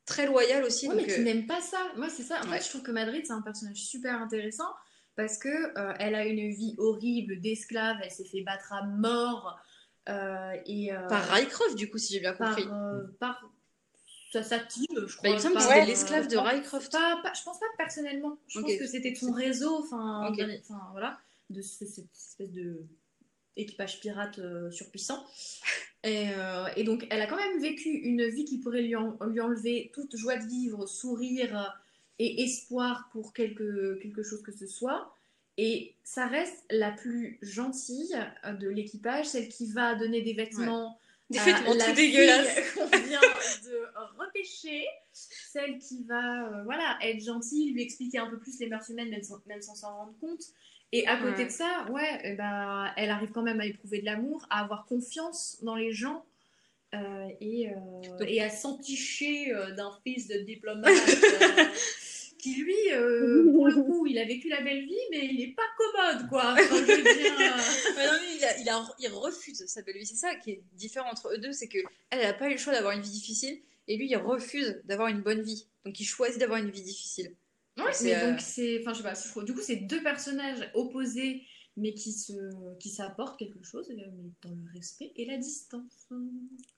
[0.06, 0.88] Très loyale aussi.
[0.88, 1.80] Ouais, donc, mais qui euh, n'aime pas ça.
[1.97, 2.39] Moi, c'est ça.
[2.39, 4.71] En fait, je trouve que Madrid, c'est un personnage super intéressant
[5.17, 7.97] parce que euh, elle a une vie horrible d'esclave.
[8.01, 9.60] Elle s'est fait battre à mort.
[10.08, 12.65] et, Par Rycroft, du coup, si j'ai bien compris.
[13.19, 13.43] par
[14.32, 15.30] sa, sa team, je Bah, crois.
[15.30, 16.92] il me semble que c'était l'esclave de Rycroft.
[16.92, 18.38] Pas, pas- je pense pas personnellement.
[18.48, 20.32] Je pense que c'était son réseau, enfin,
[20.92, 22.84] voilà, de ce- cette espèce de
[23.56, 25.26] équipage pirate euh, surpuissant.
[26.04, 29.18] Et, euh, et donc, elle a quand même vécu une vie qui pourrait lui, en-
[29.26, 31.66] lui enlever toute joie de vivre, sourire euh,
[32.20, 35.13] et espoir pour quelque, quelque chose que ce soit.
[35.58, 38.16] Et ça reste la plus gentille
[38.60, 41.00] de l'équipage, celle qui va donner des vêtements
[41.32, 42.74] Des vêtements tout dégueulasses.
[42.76, 43.86] qu'on vient de
[44.43, 49.10] celle qui va euh, voilà, être gentille, lui expliquer un peu plus les mœurs humaines,
[49.10, 50.43] même sans même sans s'en rendre compte.
[50.93, 51.45] Et à côté Ouais.
[51.45, 54.86] de ça, ouais, eh ben, elle arrive quand même à éprouver de l'amour, à avoir
[54.86, 56.26] confiance dans les gens
[56.93, 60.93] euh, et, euh, et à s'enticher euh, d'un fils de diplomate
[62.39, 65.54] qui, lui, euh, pour le coup, il a vécu la belle vie, mais il n'est
[65.54, 66.54] pas commode, quoi.
[66.54, 69.82] Enfin, je veux dire, euh, Mais non, mais il, a- il, a- il refuse sa
[69.82, 70.06] belle vie.
[70.06, 71.80] C'est ça qui est différent entre eux deux, c'est que
[72.12, 75.08] elle n'a pas eu le choix d'avoir une vie difficile et lui il refuse d'avoir
[75.10, 75.67] une bonne vie.
[75.86, 77.36] Donc il choisit d'avoir une vie difficile.
[77.91, 81.43] C'est, mais euh, donc c'est, enfin je sais pas, du coup c'est deux personnages opposés
[81.78, 82.34] mais qui se,
[82.80, 86.08] qui s'apportent quelque chose, euh, mais dans le respect et la distance.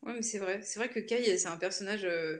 [0.04, 0.62] Ouais, mais c'est vrai.
[0.62, 2.04] C'est vrai que Kai, c'est un personnage.
[2.04, 2.38] euh,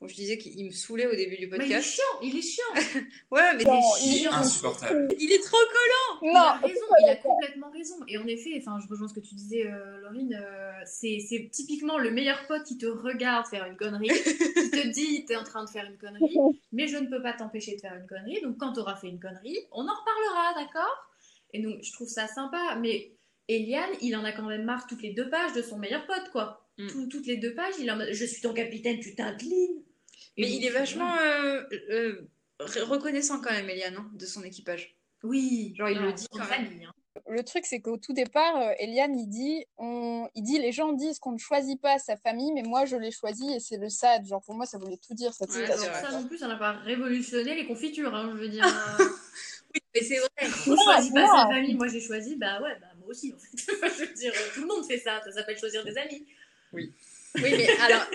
[0.00, 1.90] Bon, je disais qu'il me saulait au début du Mais il est podcast.
[1.90, 2.64] chiant, il est chiant.
[3.30, 5.08] Ouais, mais Non, il, il est Insupportable.
[5.20, 6.30] il est trop collant.
[6.32, 7.96] Il a raison, il a complètement raison.
[8.08, 11.50] Et en effet, enfin je rejoins ce que tu disais, euh, Laurine, euh, c'est, c'est
[11.52, 15.44] typiquement le meilleur pote qui te regarde faire une connerie, qui te dit t'es en
[15.44, 16.34] train de faire une connerie,
[16.72, 18.40] mais je ne peux pas t'empêcher de faire une connerie.
[18.40, 21.10] Donc quand tu auras fait une connerie, on en reparlera, d'accord?
[21.52, 23.12] Et donc je trouve ça sympa, mais
[23.48, 26.30] Eliane, il en a quand même marre toutes les deux pages de son meilleur pote,
[26.32, 26.66] quoi.
[26.78, 26.86] Mm.
[26.86, 29.82] Tout- toutes les deux pages, il est en mode je suis ton capitaine, tu t'inclines.
[30.40, 32.26] Mais il est vachement euh, euh,
[32.60, 34.96] re- reconnaissant quand même, Eliane, hein, de son équipage.
[35.22, 36.48] Oui, Genre, il non, le dit quand même.
[36.48, 36.92] famille, hein.
[37.28, 40.28] Le truc, c'est qu'au tout départ, euh, Eliane, il dit, on...
[40.34, 43.10] il dit, les gens disent qu'on ne choisit pas sa famille, mais moi, je l'ai
[43.10, 44.26] choisi et c'est le SAD.
[44.26, 46.56] Genre, pour moi, ça voulait tout dire, cette Ouais, Alors ça non plus, ça n'a
[46.56, 48.64] pas révolutionné les confitures, hein, je veux dire.
[49.72, 50.28] Oui, mais c'est vrai.
[50.66, 53.56] On choisit pas sa famille, moi j'ai choisi, bah ouais, bah moi aussi en fait.
[53.98, 56.26] je veux dire, tout le monde fait ça, ça s'appelle choisir des amis.
[56.72, 56.92] Oui,
[57.38, 58.06] mais alors,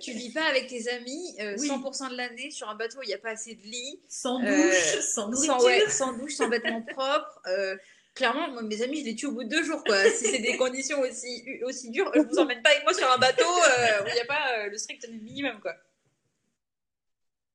[0.00, 1.68] tu vis pas avec tes amis euh, Oui.
[1.68, 4.48] 100% de l'année sur un bateau, il n'y a pas assez de lits, Sans douche,
[4.48, 5.58] Euh, sans nourriture.
[5.60, 7.40] sans, ouais, sans douche, sans vêtements propres.
[7.46, 7.76] euh,
[8.14, 10.02] clairement, moi, mes amis, je les tue au bout de deux jours, quoi.
[10.10, 13.18] Si c'est des conditions aussi, aussi dures, je vous emmène pas avec moi sur un
[13.18, 15.74] bateau euh, où il n'y a pas euh, le strict minimum, quoi.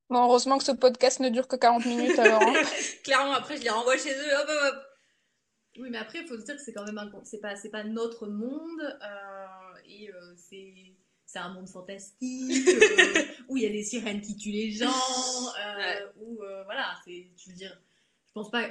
[0.10, 2.42] Bon, heureusement que ce podcast ne dure que 40 minutes, alors.
[2.42, 2.54] hein.
[3.04, 4.84] Clairement, après, je les renvoie chez eux, hop, hop, hop.
[5.80, 7.70] Oui, mais après, il faut se dire que c'est quand même un, c'est pas, c'est
[7.70, 10.74] pas notre monde euh, et euh, c'est,
[11.28, 14.88] c'est un monde fantastique euh, où il y a des sirènes qui tuent les gens,
[14.88, 16.04] euh, Ouais.
[16.16, 17.80] où euh, voilà, c'est, je veux dire,
[18.28, 18.70] je pense pas,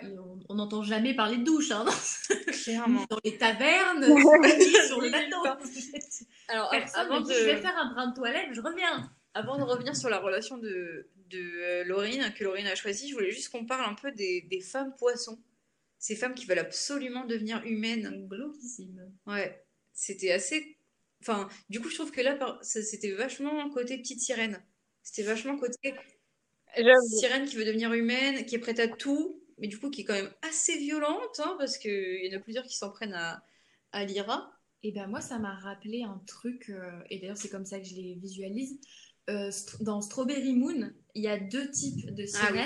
[0.48, 1.84] on n'entend jamais parler de douche, hein,
[2.64, 3.04] Clairement.
[3.10, 4.02] dans les tavernes,
[4.88, 5.44] sur le bateau.
[6.48, 7.30] Alors, Personne avant ne de...
[7.30, 9.12] dit, je vais faire un brin de toilette, je reviens.
[9.34, 13.14] Avant de revenir sur la relation de, de euh, Laurine, que Laurine a choisie, je
[13.14, 15.38] voulais juste qu'on parle un peu des, des femmes poissons.
[15.98, 18.26] Ces femmes qui veulent absolument devenir humaines.
[18.30, 19.12] Glauquissime.
[19.26, 20.75] Ouais, c'était assez.
[21.26, 24.62] Enfin, du coup, je trouve que là, c'était vachement côté petite sirène.
[25.02, 25.94] C'était vachement côté
[27.18, 30.04] sirène qui veut devenir humaine, qui est prête à tout, mais du coup, qui est
[30.04, 33.42] quand même assez violente, hein, parce qu'il y en a plusieurs qui s'en prennent à,
[33.92, 34.52] à Lyra.
[34.82, 37.86] Et ben moi, ça m'a rappelé un truc, euh, et d'ailleurs c'est comme ça que
[37.86, 38.78] je les visualise.
[39.28, 42.60] Euh, dans Strawberry Moon, il y a deux types de Ah oui.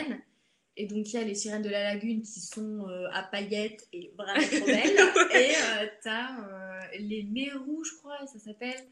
[0.81, 3.87] Et donc il y a les sirènes de la lagune qui sont euh, à paillettes
[3.93, 4.97] et vraiment trop belles.
[5.35, 8.83] et euh, t'as euh, les mérous, je crois, ça s'appelle.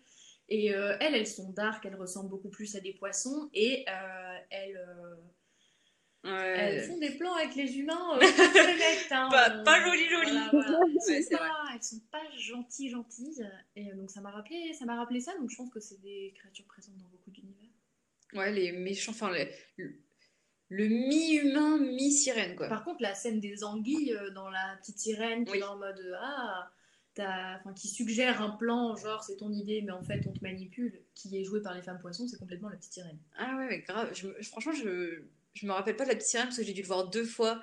[0.51, 3.49] Et euh, elles, elles sont dark, elles ressemblent beaucoup plus à des poissons.
[3.55, 3.87] Et
[4.51, 4.79] elles,
[6.25, 9.29] elles font des plans avec les humains hein.
[9.31, 10.31] Pas- pas joli, joli.
[10.31, 10.81] Voilà, voilà.
[10.87, 13.51] Elles, Ouais, sont pas, elles sont pas gentilles, gentilles.
[13.77, 15.33] Et donc ça m'a rappelé, ça m'a rappelé ça.
[15.39, 17.71] Donc je pense que c'est des créatures présentes dans beaucoup d'univers.
[18.35, 19.51] Ouais, les méchants, enfin, les-
[20.71, 22.69] le, mi-humain, mi-sirène, quoi.
[22.69, 25.59] Par contre, la scène des anguilles euh, dans la petite sirène qui Oui.
[25.59, 26.71] est en mode euh, ah,
[27.19, 31.01] enfin, qui suggère un plan, genre c'est ton idée, mais en fait on te manipule,
[31.15, 33.19] qui est joué par les femmes poissons, c'est complètement la petite sirène.
[33.37, 34.11] Ah ouais, mais grave.
[34.15, 35.23] Je franchement, je,
[35.55, 37.25] je me rappelle pas de la petite sirène parce que j'ai dû le voir deux
[37.25, 37.61] fois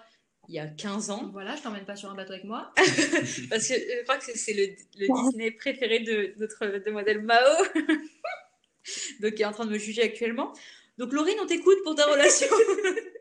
[0.50, 1.30] il y a 15 ans.
[1.32, 2.72] Voilà, je t'emmène pas sur un bateau avec moi.
[3.50, 7.40] Parce que je crois que c'est- c'est le, le Disney préféré de notre demoiselle Mao.
[9.22, 10.54] Donc, qui est en train de me juger actuellement.
[10.98, 12.48] Donc, Laurine, on t'écoute pour ta relation.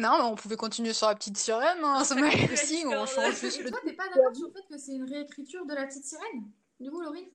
[0.00, 3.38] Non, mais on pouvait continuer sur la petite sirène, hein, ça m'a aussi, on change
[3.38, 5.86] juste le toi, t'es pas d'accord sur le fait que c'est une réécriture de la
[5.86, 7.30] petite sirène Du coup, Laurie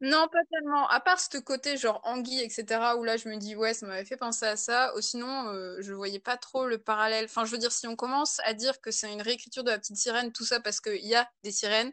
[0.00, 0.88] Non, pas tellement.
[0.88, 4.04] À part ce côté genre anguille, etc., où là je me dis, ouais, ça m'avait
[4.04, 4.92] fait penser à ça.
[4.96, 7.26] Ou sinon, euh, je voyais pas trop le parallèle.
[7.26, 9.78] Enfin, je veux dire, si on commence à dire que c'est une réécriture de la
[9.78, 11.92] petite sirène, tout ça parce qu'il y a des sirènes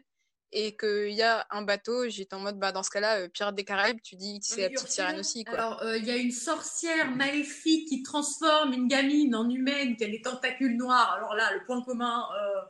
[0.52, 3.54] et qu'il y a un bateau, j'étais en mode, bah dans ce cas-là, euh, Pirates
[3.54, 5.54] des Caraïbes, tu dis que c'est la petite sirène aussi, quoi.
[5.54, 10.04] Alors, euh, il y a une sorcière maléfique qui transforme une gamine en humaine qui
[10.04, 11.12] a des tentacules noirs.
[11.16, 12.60] Alors là, le point commun, euh,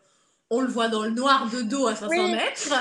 [0.51, 2.33] on le voit dans le noir de dos à 500 Oui.
[2.33, 2.75] mètres.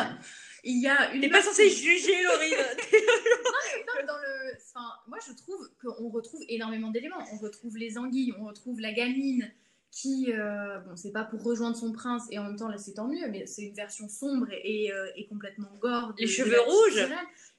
[0.66, 2.58] Il y a une T'es pas censé juger, Laurine.
[3.88, 4.58] Non, mais dans le...
[4.58, 7.24] enfin, moi, je trouve qu'on retrouve énormément d'éléments.
[7.34, 9.50] On retrouve les anguilles, on retrouve la gamine
[9.92, 12.94] qui, euh, bon, c'est pas pour rejoindre son prince, et en même temps, là, c'est
[12.94, 16.14] tant mieux, mais c'est une version sombre et, euh, et complètement gore.
[16.14, 17.08] de- Les cheveux rouges.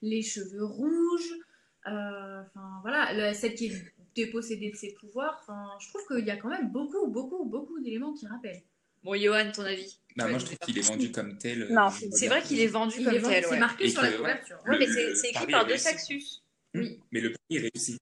[0.03, 1.35] Les cheveux rouges.
[1.87, 5.39] euh, Enfin, voilà, le- celle qui est dépossédée de ses pouvoirs.
[5.43, 8.63] Enfin, je trouve qu'il y a quand même beaucoup, beaucoup, beaucoup d'éléments qui rappellent.
[9.03, 9.99] Bon, Johan, ton avis?
[10.17, 11.63] Bah, Ouais, moi, je trouve qu'il est vendu comme tel.
[11.63, 13.59] euh, Non, C'est vrai qu'il est vendu Il comme est vendu- tel, c'est ouais.
[13.59, 14.59] marqué Et sur que, la couverture.
[14.67, 15.85] Ouais, mais c'est c'est écrit par deux réussi.
[15.85, 16.25] Saxus.
[16.75, 17.01] Oui.
[17.13, 17.97] Mais le prix est réussi.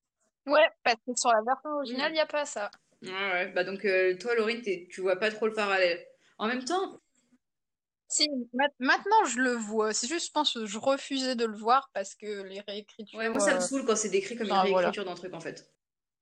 [0.47, 2.71] Ouais, parce que sur la version originale, il n'y a pas ça.
[3.02, 3.52] Ouais, ouais.
[3.52, 6.04] Bah donc, euh, toi, Laurine, tu vois pas trop le parallèle.
[6.38, 7.00] En même temps,
[8.08, 9.92] Si, ma- maintenant je le vois.
[9.92, 13.18] C'est juste, je pense que je refusais de le voir parce que les réécritures.
[13.18, 14.90] ouais, moi, ça me euh, saoule quand c'est décrit comme une ah, voilà.
[14.90, 15.70] réécriture d'un truc, en fait.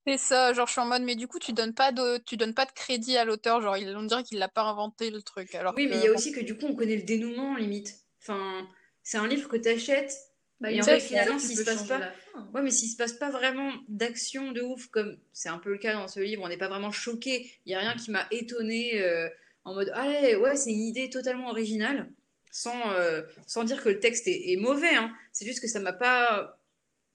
[0.06, 2.36] C'est ça, genre je suis en mode, mais du coup tu donnes pas de, tu
[2.36, 5.54] donnes pas de crédit à l'auteur, genre on dirait qu'il l'a pas inventé le truc.
[5.54, 7.56] Alors Oui, que, mais il y a aussi que du coup, on connaît le dénouement,
[7.56, 8.04] limite.
[8.22, 8.68] Enfin,
[9.02, 10.25] c'est un livre que t'achètes.
[10.60, 12.00] Bah, Et en a fait, finalement, s'il se passe pas-
[12.32, 12.48] fin.
[12.54, 15.78] Ouais, mais s'il se passe pas vraiment d'action de ouf, comme c'est un peu le
[15.78, 17.50] cas dans ce livre, on n'est pas vraiment choqué.
[17.66, 19.28] Il y a rien qui m'a étonné euh,
[19.64, 22.10] en mode, allez, ouais, c'est une idée totalement originale,
[22.50, 24.94] sans, euh, sans dire que le texte est, est mauvais.
[24.94, 25.12] Hein.
[25.32, 26.58] C'est juste que ça m'a pas,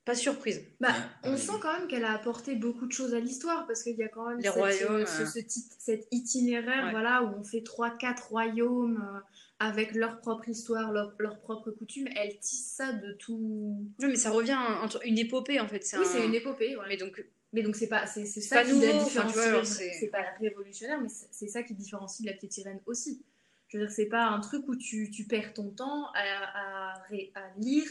[0.06, 0.62] pas surprise.
[0.80, 3.96] Bah, on sent quand même qu'elle a apporté beaucoup de choses à l'histoire parce qu'il
[3.96, 5.26] y a quand même Les cette, royaumes, euh, ce, euh.
[5.26, 5.40] ce
[5.80, 6.92] cet itinéraire Ouais.
[6.92, 9.20] voilà, où on fait 3-4 royaumes euh,
[9.64, 12.08] avec leur propre histoire, leur, leur propre coutume.
[12.16, 13.78] Elle tisse ça de tout.
[14.00, 15.84] Oui, mais ça revient à une épopée en fait.
[15.94, 16.76] Oui, un- c'est une épopée.
[16.76, 16.86] ouais.
[16.88, 19.98] Mais donc, Mais donc c'est pas c'est ça qui la différencie.
[20.00, 23.22] c'est- pas révolutionnaire, mais c'est ça qui différencie de la petite sirène aussi.
[23.68, 27.52] Je veux dire, c'est pas un truc où tu, tu perds ton temps à, à,
[27.58, 27.86] lire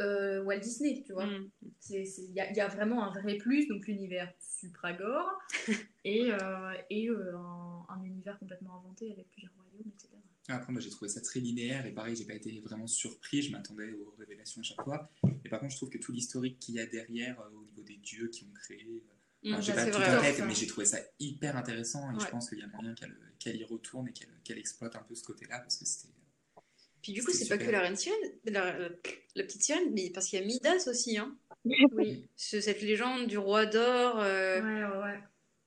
[0.00, 1.26] euh, Walt Disney, tu vois.
[1.80, 5.28] c'est- Il y, a- il y a vraiment un vrai plus, donc l'univers supragore
[6.04, 10.08] et, euh, et euh, un, un univers complètement inventé avec plusieurs royaumes, etc.
[10.54, 13.42] Après, moi, j'ai trouvé ça très linéaire et pareil, j'ai pas été vraiment surpris.
[13.42, 15.10] Je m'attendais aux révélations à chaque fois.
[15.44, 17.82] Et par contre, je trouve que tout l'historique qu'il y a derrière, euh, au niveau
[17.82, 20.54] des dieux qui ont créé, euh, alors, j'ai ça, pas tout vrai, en tête, mais
[20.54, 22.20] j'ai trouvé ça hyper intéressant et Ouais.
[22.24, 25.02] je pense qu'il y a moyen qu'elle qu'elle y retourne et qu'elle qu'elle exploite un
[25.02, 26.12] peu ce côté-là parce que c'était.
[27.02, 28.90] Puis du coup, c'est pas que la reine sirène, la, euh,
[29.34, 31.34] la petite sirène, mais parce qu'il y a Midas aussi, hein.
[31.92, 34.20] Oui, Ce- cette légende du roi d'or.
[34.20, 35.20] euh, ouais, ouais, ouais.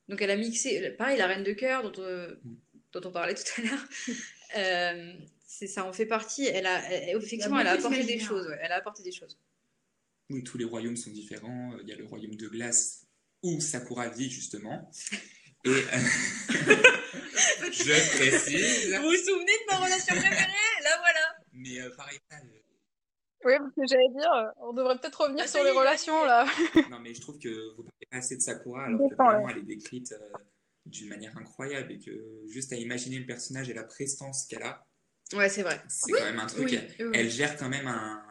[0.07, 2.55] Donc elle a mixé, pareil, la reine de cœur dont, euh, Mm.
[2.91, 3.87] dont on parlait tout à l'heure.
[4.55, 5.13] euh,
[5.45, 6.45] c'est ça en fait partie.
[6.47, 8.47] Elle a, elle- effectivement, elle a apporté des choses.
[8.47, 9.37] ouais, Elle a apporté des choses.
[10.29, 11.73] Oui, tous les royaumes sont différents.
[11.81, 13.05] Il y a le royaume de glace
[13.43, 14.89] où Sakura vit justement.
[15.65, 15.73] Et euh,
[17.71, 18.95] je précise.
[18.95, 20.83] Vous vous souvenez de ma relation préférée?
[20.83, 21.35] Là voilà.
[21.53, 22.19] Mais euh, pareil,
[23.45, 24.29] Oui, parce que j'allais dire,
[24.61, 26.45] on devrait peut-être revenir Ah, sur les relations là.
[26.89, 29.57] non, mais je trouve que vous parlez pas assez de Sakura alors que vraiment elle
[29.59, 30.37] est décrite euh,
[30.85, 34.85] d'une manière incroyable et que juste à imaginer le personnage et la prestance qu'elle a,
[35.33, 35.81] Ouais, c'est vrai.
[35.87, 36.69] c'est quand même un truc.
[36.69, 37.11] Oui, oui.
[37.13, 38.21] Elle gère quand même un,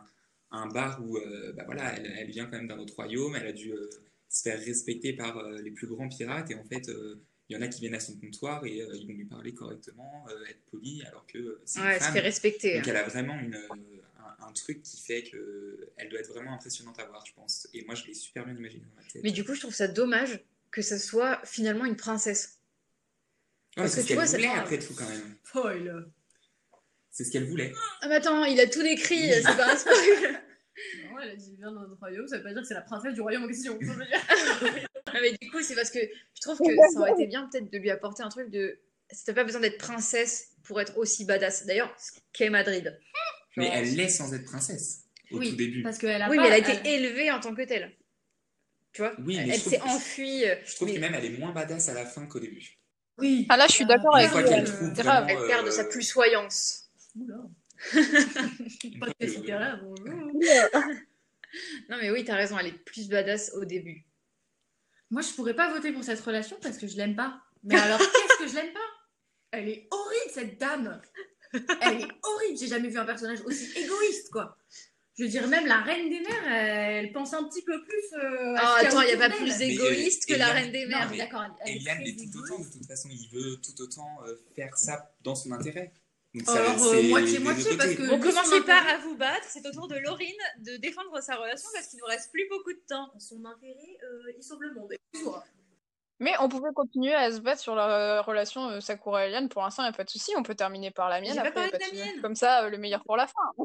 [0.52, 3.46] un bar où euh, bah voilà, elle, elle vient quand même d'un autre royaume, elle
[3.46, 3.88] a dû euh,
[4.28, 6.88] se faire respecter par euh, les plus grands pirates et en fait
[7.48, 10.26] il y en a qui viennent à son comptoir et ils vont lui parler correctement,
[10.48, 12.74] être poli alors que c'est une Ouais, elle se fait respecter.
[12.76, 12.90] Donc hein.
[12.90, 16.98] elle a vraiment une, un, un truc qui fait que elle doit être vraiment impressionnante
[17.00, 17.68] à voir, je pense.
[17.74, 19.22] Et moi je l'ai super bien imaginé dans ma tête.
[19.24, 20.40] Mais du coup, je trouve ça dommage
[20.72, 22.58] que ça soit finalement une princesse.
[23.76, 25.36] Ouais, parce que ce tu vois, ça voulait un- après tout quand même.
[25.44, 26.06] Spoil
[27.10, 27.72] C'est ce qu'elle voulait.
[28.00, 29.94] Ah mais attends, il a tout décrit, c'est pas un spoil.
[31.10, 32.80] Non, elle a dit vient dans notre royaume, ça veut pas dire que c'est la
[32.80, 33.78] princesse du royaume en question.
[33.80, 33.92] ça.
[35.14, 37.70] Ah, mais du coup, c'est parce que je trouve que ça aurait été bien peut-être
[37.70, 38.78] de lui apporter un truc de.
[39.26, 41.66] T'as pas besoin d'être princesse pour être aussi badass.
[41.66, 42.98] D'ailleurs, ce qu'est Madrid.
[43.58, 45.82] Mais elle l'est sans être princesse au Oui, tout début.
[45.82, 47.92] Parce qu'elle a Oui, pas- mais elle a été élevée en tant que telle.
[48.92, 50.44] Tu vois Oui, mais Elle s'est enfuie.
[50.44, 52.78] euh, Je trouve mais que même elle est moins badass à la fin qu'au début.
[53.18, 53.46] Oui.
[53.48, 55.24] Ah là, je suis d'accord Euh, avec qu'elle euh, grave.
[55.24, 56.90] vraiment, Elle perd de sa euh, plussoyance.
[57.16, 57.36] Oula.
[59.00, 60.30] Pas de bonjour.
[61.90, 64.06] Non, mais oui, t'as raison, elle est plus badass au début.
[65.10, 67.42] Moi, je pourrais pas voter pour cette relation parce que je l'aime pas.
[67.64, 68.80] Mais alors, qu'est-ce que je l'aime pas?
[69.50, 71.02] Elle est horrible, cette dame.
[71.52, 72.58] Elle est horrible.
[72.58, 74.56] J'ai jamais vu un personnage aussi égoïste, quoi.
[75.18, 78.18] Je veux dire, même la reine des mers, elle pense un petit peu plus.
[78.18, 80.72] euh, à ce qu'il attends, il n'y a pas plus Mais, égoïste que la reine
[80.72, 81.10] des mers.
[81.14, 81.44] d'accord.
[81.66, 84.34] Et est Yann très l'est tout autant, de toute façon, il veut tout autant euh,
[84.56, 85.92] faire ça dans son intérêt.
[86.34, 89.66] Donc Alors, c'est euh, moitié-moitié, parce que- Bon, commencez pas intérêt- à vous battre, c'est
[89.66, 92.82] au tour de Laurine de défendre sa relation parce qu'il nous reste plus beaucoup de
[92.88, 93.12] temps.
[93.18, 94.94] Son intérêt, euh, il sauve le monde.
[96.20, 99.48] Mais on pouvait continuer à se battre sur la euh, relation euh, Sakura et Eliane.
[99.50, 100.32] Pour l'instant, il n'y a pas de souci.
[100.38, 101.34] On peut terminer par la mienne.
[101.34, 102.22] Pas après, parlé de la mienne.
[102.22, 103.64] Comme ça, euh, le meilleur pour la fin.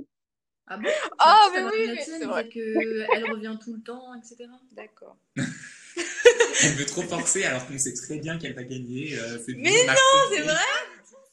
[0.68, 0.90] Ah bon?
[1.20, 2.44] Ah, Ça mais oui, mais c'est vrai.
[2.44, 4.46] dire que Elle revient tout le temps, etc.
[4.74, 5.18] D'accord.
[5.36, 9.18] Elle veut trop forcer alors qu'on sait très bien qu'elle va gagner.
[9.18, 9.96] euh, c'est Mais bon, on a
[10.36, 10.56] c'est vrai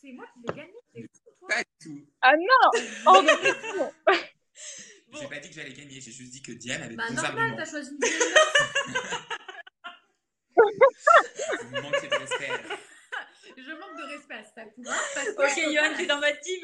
[0.01, 0.73] C'est moi qui l'ai gagné.
[0.95, 1.09] c'est fou,
[1.41, 1.49] toi.
[1.49, 2.01] Pas du tout.
[2.23, 2.71] Ah non
[3.07, 3.55] Oh, mais-
[5.21, 7.39] J'ai pas dit que j'allais gagner, j'ai juste dit que Diane avait Bah des normal,
[7.39, 7.57] arguments.
[7.57, 7.99] t'as choisi une
[11.77, 12.51] Vous manquez de respect.
[14.55, 14.95] Sakura.
[15.15, 16.63] Parce que Ok, Yohan, t'es dans ma team.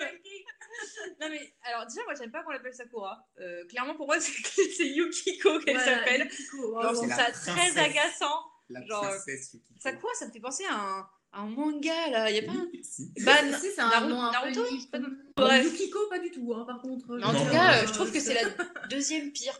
[1.20, 3.26] Non mais alors déjà moi j'aime pas qu'on l'appelle Sakura.
[3.41, 4.32] Euh, clairement pour moi c'est
[4.76, 6.20] c'est Yukiko qu'elle Voilà, s'appelle.
[6.22, 6.82] Yukiko, wow.
[6.82, 8.45] je trouve ça très agaçant.
[8.68, 9.74] La Genre, princesse Yukiko.
[9.80, 11.01] Sakura ça me fait penser à un,
[11.32, 12.30] à un manga là.
[12.30, 12.68] Y a pas un...
[12.82, 13.12] Si.
[13.24, 14.99] Bah, Si, c'est un Naruto- nom un pas
[15.36, 15.64] Bref.
[15.64, 17.18] Yukiko, pas du tout, hein, par contre.
[17.22, 18.49] En tout cas euh, je trouve que c'est la
[18.88, 19.59] deuxième pire.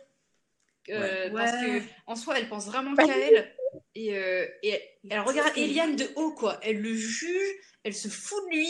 [0.89, 1.31] Euh, Ouais.
[1.33, 3.55] Parce que en soi elle pense vraiment qu'à elle.
[3.95, 6.59] Et, euh, et elle, elle regarde Eliane de haut quoi.
[6.63, 7.49] Elle le juge,
[7.83, 8.69] elle se fout de lui.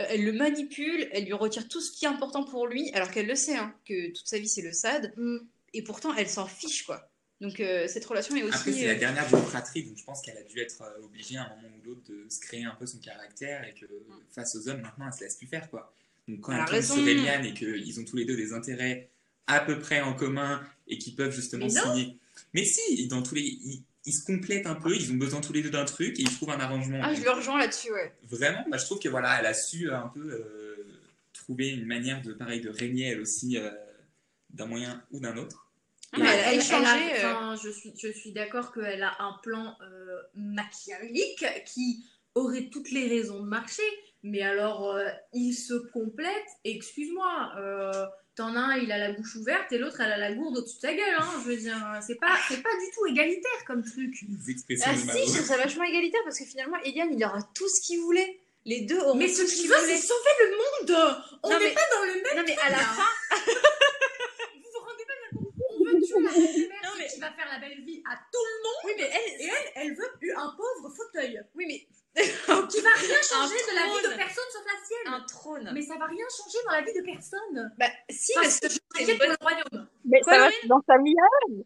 [0.00, 3.10] euh, Elle le manipule, elle lui retire tout ce qui est important pour lui, alors
[3.10, 5.12] qu'elle le sait, hein, que toute sa vie c'est le SAD.
[5.16, 5.38] Mm.
[5.74, 7.10] et pourtant elle s'en fiche quoi.
[7.40, 8.54] Donc euh, cette relation est aussi.
[8.56, 11.04] Après, c'est euh, la dernière d'une fratrie, donc je pense qu'elle a dû être euh,
[11.04, 13.86] obligée à un moment ou l'autre de se créer un peu son caractère et que
[14.34, 15.68] face aux hommes, maintenant, elle se laisse plus faire.
[15.68, 15.92] quoi.
[16.28, 19.10] Donc quand Elle tombe sur Eliane et qu'ils ont tous les deux des intérêts
[19.46, 22.16] à peu près en commun et qu'ils peuvent justement Mais signer.
[22.54, 23.58] Mais si, dans tous les...
[24.04, 26.34] ils, se complètent un peu, ils ont besoin tous les deux d'un truc et ils
[26.34, 27.00] trouvent un arrangement.
[27.02, 28.12] Ah, je le rejoins là-dessus, ouais.
[28.22, 31.00] Vraiment, bah, je trouve que voilà, elle a su euh, un peu euh,
[31.32, 33.70] trouver une manière de pareil de régner elle aussi euh,
[34.50, 35.68] d'un moyen ou d'un autre.
[36.12, 39.02] Ah, mais elle a Elle- elle a- euh, enfin, je suis, je suis d'accord qu'elle
[39.02, 43.82] a un plan euh, machiavélique qui aurait toutes les raisons de marcher,
[44.22, 46.30] mais alors euh, ils se complètent.
[46.64, 50.32] Excuse-moi, euh, t'en as un, il a la bouche ouverte et l'autre, elle a la
[50.32, 51.14] gourde au-dessus de sa gueule.
[51.18, 51.76] Hein, je veux dire,
[52.06, 54.12] c'est pas, c'est pas du tout égalitaire comme truc.
[54.84, 57.80] Ah si, je trouve ça vachement égalitaire parce que finalement, Eliane, il aura tout ce
[57.80, 58.40] qu'il voulait.
[58.66, 61.14] Les deux auront Mais tout ce ce qu'il qu'ils veut, c'est sauver le monde.
[61.42, 62.36] On n'est mais- pas dans le même.
[62.38, 63.02] Non mais à la fin,
[64.54, 67.84] Vous vous rendez pas compte On veut tuer la mais- qui va faire la belle
[67.84, 68.80] vie à tout le monde.
[68.86, 71.86] oui mais elle, Et elle, elle veut un pauvre fauteuil oui mais
[72.70, 75.14] qui va rien changer de la vie de personne sauf la sienne.
[75.14, 75.70] un trône.
[75.74, 77.72] Mais ça va rien changer dans la vie de personne.
[77.78, 79.88] Bah si, Parce que je c'est m'inquiète pour le royaume.
[80.04, 81.64] Mais Quoi, ça va dans sa vie à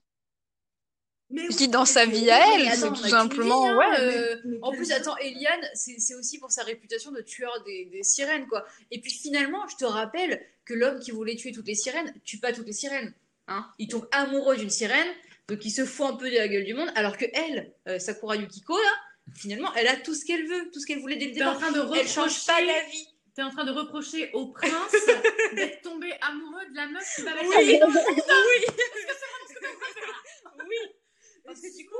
[1.30, 4.36] Mais Je oui, dis dans sa vie à elle, c'est tout simplement, hein, ouais, euh,
[4.46, 7.84] mais- mais En plus, attends, Eliane, c'est c'est aussi pour sa réputation de tueur des,
[7.92, 8.64] des sirènes, quoi.
[8.90, 12.38] Et puis finalement, je te rappelle que l'homme qui voulait tuer toutes les sirènes tue
[12.38, 13.12] pas toutes les sirènes.
[13.48, 15.08] Hein il tombe amoureux d'une sirène,
[15.48, 17.98] donc il se fout un peu de la gueule du monde, alors que elle, euh,
[17.98, 18.92] Sakura Yukiko, là,
[19.36, 21.54] finalement, elle a tout ce qu'elle veut, tout ce qu'elle voulait dès le T'es en
[21.54, 21.70] départ.
[21.70, 23.06] train de Elle change pas vie.
[23.34, 24.72] t'es en train de reprocher au prince
[25.54, 27.78] d'être tombé amoureux de la meuf qui va Oui.
[27.80, 27.86] le
[30.68, 30.76] Oui,
[31.44, 31.96] parce que du coup,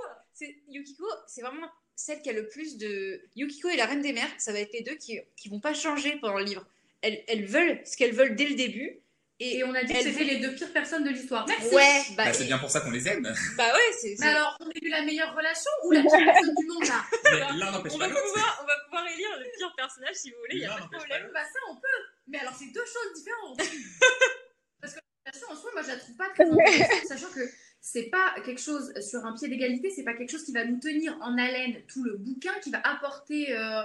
[0.69, 3.23] Yukiko, c'est vraiment celle qui a le plus de.
[3.37, 5.75] Yukiko et la Reine des Mers, ça va être les deux qui, qui vont pas
[5.75, 6.67] changer pendant le livre.
[7.03, 9.01] Elles, elles veulent ce qu'elles veulent dès le début.
[9.41, 11.47] Et, Et on a dit que c'était les deux pires personnes de l'histoire.
[11.47, 11.73] Merci.
[11.75, 13.23] ouais, bah, Bah, c'est et- bien pour ça qu'on les aime.
[13.57, 14.17] bah ouais, c'est.
[14.19, 17.05] Mais alors, on a eu la meilleure relation ou la pire personne du monde là?
[17.25, 18.27] Mais l'un n'empêche on pas va, l'autre.
[18.33, 20.81] pouvoir, on va pouvoir élire le pire personnage si vous voulez, il y a pas
[20.81, 21.31] de problème.
[21.33, 22.01] Bah ça on peut.
[22.27, 23.59] Mais alors c'est deux choses différentes.
[24.81, 27.49] Parce que la relation en soi, moi je la trouve pas très intéressante, sachant que
[27.81, 30.81] c'est pas quelque chose sur un pied d'égalité, c'est pas quelque chose qui va nous
[30.81, 33.57] tenir en haleine tout le bouquin, qui va apporter.
[33.57, 33.83] euh,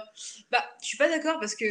[0.50, 1.64] Bah, je suis pas d'accord parce que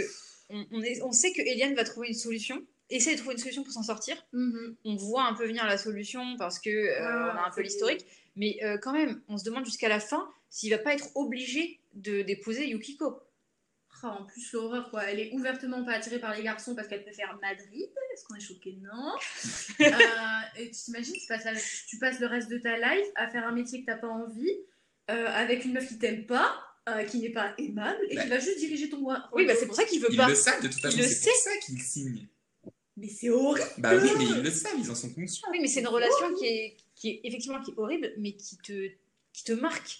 [0.50, 3.42] on, on est, on sait que Eliane va trouver une solution, essayer de trouver une
[3.42, 4.16] solution pour s'en sortir.
[4.34, 7.62] on voit un peu venir la solution parce que euh, Ouais, on a un peu
[7.62, 8.06] l'historique,
[8.36, 11.80] mais euh, quand même, on se demande jusqu'à la fin s'il va pas être obligé
[11.94, 13.20] de d'épouser Yukiko.
[14.06, 15.04] Ah, en plus, l'horreur, quoi.
[15.06, 17.88] Elle est ouvertement pas attirée par les garçons parce qu'elle préfère Madrid.
[18.14, 18.78] Est-ce qu'on est choqué?
[18.82, 19.14] Non.
[19.80, 21.54] Euh, et tu t'imagines, tu passes, la-
[21.88, 24.52] tu passes le reste de ta life à faire un métier que t'as pas envie,
[25.10, 26.54] euh, avec une meuf qui t'aime pas,
[26.90, 28.24] euh, qui n'est pas aimable, et Bah.
[28.24, 29.30] qui va juste diriger ton roi.
[29.34, 30.28] Oui, bah c'est pour ça qu'il veut pas.
[30.30, 32.28] le savent de toute façon, Il le c'est pour ça qu'ils signent.
[32.98, 33.68] Mais c'est horrible.
[33.80, 35.48] Bah oui, mais ils le savent, ils en sont conscients.
[35.52, 38.58] Oui, mais c'est une relation qui est, qui est effectivement qui est horrible, mais qui
[38.58, 38.88] te,
[39.34, 40.00] qui te marque.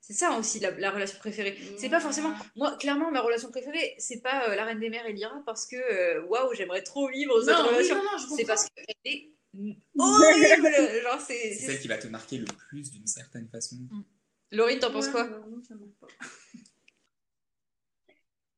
[0.00, 1.56] C'est ça aussi la, la relation préférée.
[1.78, 2.34] C'est pas forcément.
[2.56, 5.66] Moi, clairement, ma relation préférée, c'est pas euh, la Reine des Mers et Lyra parce
[5.66, 7.96] que euh, waouh, j'aimerais trop vivre cette Non, oui, relation.
[7.96, 8.36] non, non, je comprends.
[8.36, 9.30] c'est parce qu'elle est
[9.98, 11.02] horrible.
[11.02, 11.54] Genre, c'est.
[11.54, 13.76] C'est celle qui va te marquer le plus d'une certaine façon.
[14.50, 16.06] Laurine, t'en penses Ouais, quoi non, non, ça pas.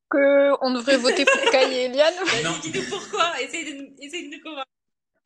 [0.09, 2.13] Que on devrait voter pour Kai et Eliane.
[2.43, 2.51] Non.
[2.61, 3.39] Dis-nous pourquoi?
[3.41, 4.67] Essaye de, essaye de nous convaincre.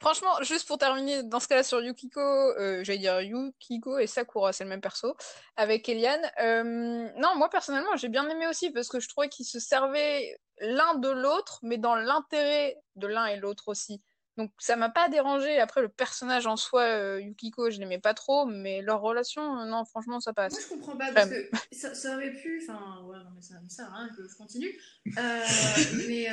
[0.02, 4.52] Franchement, juste pour terminer, dans ce cas-là, sur Yukiko, euh, j'allais dire Yukiko et Sakura,
[4.52, 5.16] c'est le même perso,
[5.58, 6.28] avec Eliane.
[6.42, 10.40] euh, non, moi personnellement, j'ai bien aimé aussi parce que je trouvais qu'ils se servaient
[10.58, 14.02] l'un de l'autre, mais dans l'intérêt de l'un et l'autre aussi.
[14.38, 15.60] Donc ça m'a pas dérangé.
[15.60, 19.66] Après, le personnage en soi, euh, Yukiko, je l'aimais pas trop, mais leur relation, euh,
[19.66, 20.54] non, franchement, ça passe.
[20.54, 22.64] Moi, je comprends pas parce que ça, ça aurait pu.
[22.68, 24.72] Enfin, ouais, non, mais ça à rien que je continue.
[25.08, 25.12] Euh,
[26.08, 26.28] mais,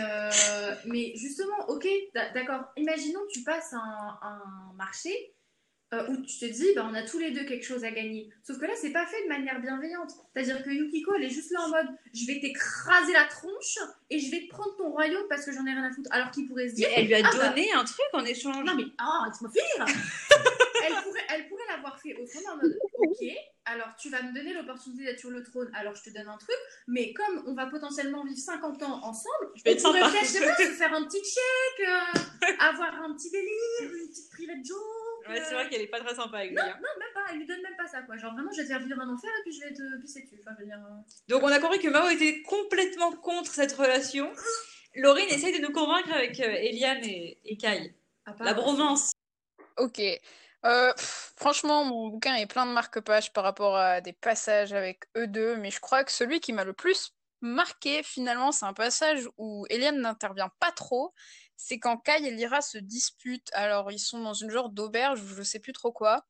[0.86, 2.64] mais justement, ok, d'a- d'accord.
[2.76, 5.34] Imaginons que tu passes un, un marché
[5.94, 8.28] euh, où tu te dis, bah, on a tous les deux quelque chose à gagner.
[8.46, 10.10] Sauf que là, c'est pas fait de manière bienveillante.
[10.34, 13.78] C'est-à-dire que Yukiko, elle est juste là en mode, je vais t'écraser la tronche
[14.10, 16.10] et je vais te prendre ton royaume parce que j'en ai rien à foutre.
[16.12, 17.48] Alors qu'il pourrait se Mais dire, elle lui a Ah bah.
[17.48, 18.64] donné un truc en échange.
[18.66, 19.96] non mais, oh, laisse-moi finir
[20.86, 23.26] Elle pourrait, elle pourrait l'avoir fait autrement en mode, ok,
[23.64, 26.36] alors tu vas me donner l'opportunité d'être sur le trône, alors je te donne un
[26.38, 30.20] truc, mais comme on va potentiellement vivre 50 ans ensemble, Je vais on pourrait peut-être,
[30.22, 33.50] je sais pas, se faire un petit chèque, euh, avoir un petit délire,
[33.82, 34.78] une petite private joke.
[35.28, 36.56] Ouais, c'est vrai qu'elle est pas très sympa avec lui.
[36.56, 36.74] Non, hein.
[36.76, 38.16] non, même pas, elle lui donne même pas ça, quoi.
[38.16, 40.22] Genre vraiment, je vais te faire vivre un enfer et puis je vais te pisser
[40.22, 40.40] dessus.
[40.40, 40.78] Enfin, je veux dire.
[40.78, 44.32] euh, Donc on a compris que Mao était complètement contre cette relation.
[44.94, 47.94] Laurine essaye de nous convaincre avec euh, Eliane et, et Kai.
[48.40, 49.12] La bromance.
[49.76, 50.00] Ok.
[50.64, 55.04] Euh, pff, franchement, mon bouquin est plein de marque-pages par rapport à des passages avec
[55.16, 58.72] eux deux, mais je crois que celui qui m'a le plus marqué, finalement, c'est un
[58.72, 61.14] passage où Eliane n'intervient pas trop.
[61.58, 63.50] C'est quand Kai et Lyra se disputent.
[63.52, 66.24] Alors, ils sont dans une genre d'auberge ou je sais plus trop quoi.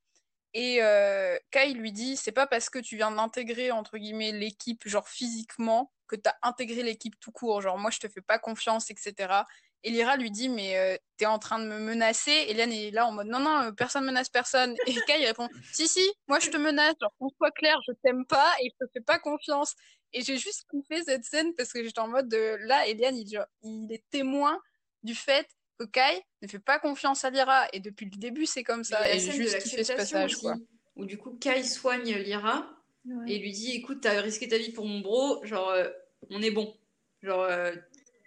[0.54, 4.88] Et euh, Kai lui dit, c'est pas parce que tu viens d'intégrer, entre guillemets, l'équipe,
[4.88, 7.60] genre physiquement, que t'as intégré l'équipe tout court.
[7.60, 9.42] Genre, moi, je te fais pas confiance, etc.
[9.84, 12.46] Et Lyra lui dit, mais euh, t'es en train de me menacer.
[12.48, 14.74] Eliane est là en mode, non, non, euh, personne menace personne.
[14.86, 16.94] Et Kai répond, si, si, moi je te menace.
[17.00, 19.74] Genre, qu'on soit clair, je t'aime pas et je te fais pas confiance.
[20.14, 23.28] Et j'ai juste kiffé cette scène parce que j'étais en mode, de, là, Eliane, il,
[23.30, 24.58] genre, il est témoin
[25.02, 25.46] du fait
[25.78, 27.66] que Kai ne fait pas confiance à Lyra.
[27.72, 29.08] Et depuis le début, c'est comme ça.
[29.10, 30.56] Et de juste kiffé ce l'acceptation passage, aussi, quoi.
[30.96, 32.74] où du coup Kai soigne Lyra
[33.06, 33.32] Ouais.
[33.32, 35.88] et lui dit écoute t'as risqué ta vie pour mon bro, genre euh,
[36.28, 36.76] on est bon,
[37.22, 37.74] genre euh,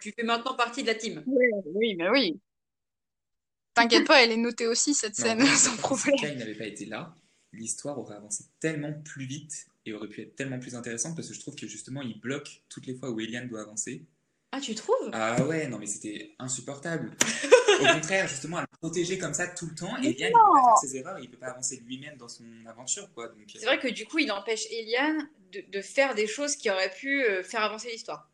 [0.02, 1.22] tu fais maintenant partie de la team.
[1.28, 1.46] Oui,
[1.76, 2.40] oui, mais oui.
[3.76, 6.16] T'inquiète pas, elle est notée aussi, cette Non, scène, fait, sans Si problème.
[6.20, 7.14] Kai n'avait pas été là,
[7.54, 11.34] l'histoire aurait avancé tellement plus vite et aurait pu être tellement plus intéressante parce que
[11.36, 14.04] je trouve que justement il bloque toutes les fois où Eliane doit avancer.
[14.54, 15.10] Ah tu trouves?
[15.14, 17.16] Ah ouais, non mais c'était insupportable.
[17.82, 20.64] Au contraire, justement, à le protéger comme ça tout le temps, Eliane il peut pas
[20.66, 23.30] faire ses erreurs, il peut pas avancer lui-même dans son aventure quoi.
[23.30, 26.56] Donc, euh, C'est vrai que du coup il empêche Eliane de, de faire des choses
[26.58, 28.28] qui auraient pu euh, faire avancer l'histoire.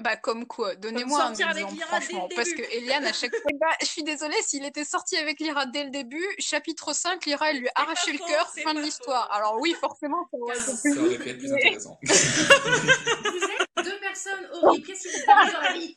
[0.00, 2.28] Bah, comme quoi, donnez-moi un exemple, Lyra dès le franchement.
[2.36, 2.62] Parce début.
[2.62, 3.50] que Eliane, à chaque fois.
[3.60, 7.50] Bah, je suis désolée, s'il était sorti avec Lyra dès le début, chapitre 5, Lyra,
[7.50, 9.28] elle lui a arraché le cœur, fin de l'histoire.
[9.32, 11.98] Alors, oui, forcément, ça aurait été ça plus aurait pu être plus intéressant.
[13.84, 14.86] Deux personnes horribles.
[14.86, 15.96] Qu'est-ce qui vous arrive dans la vie?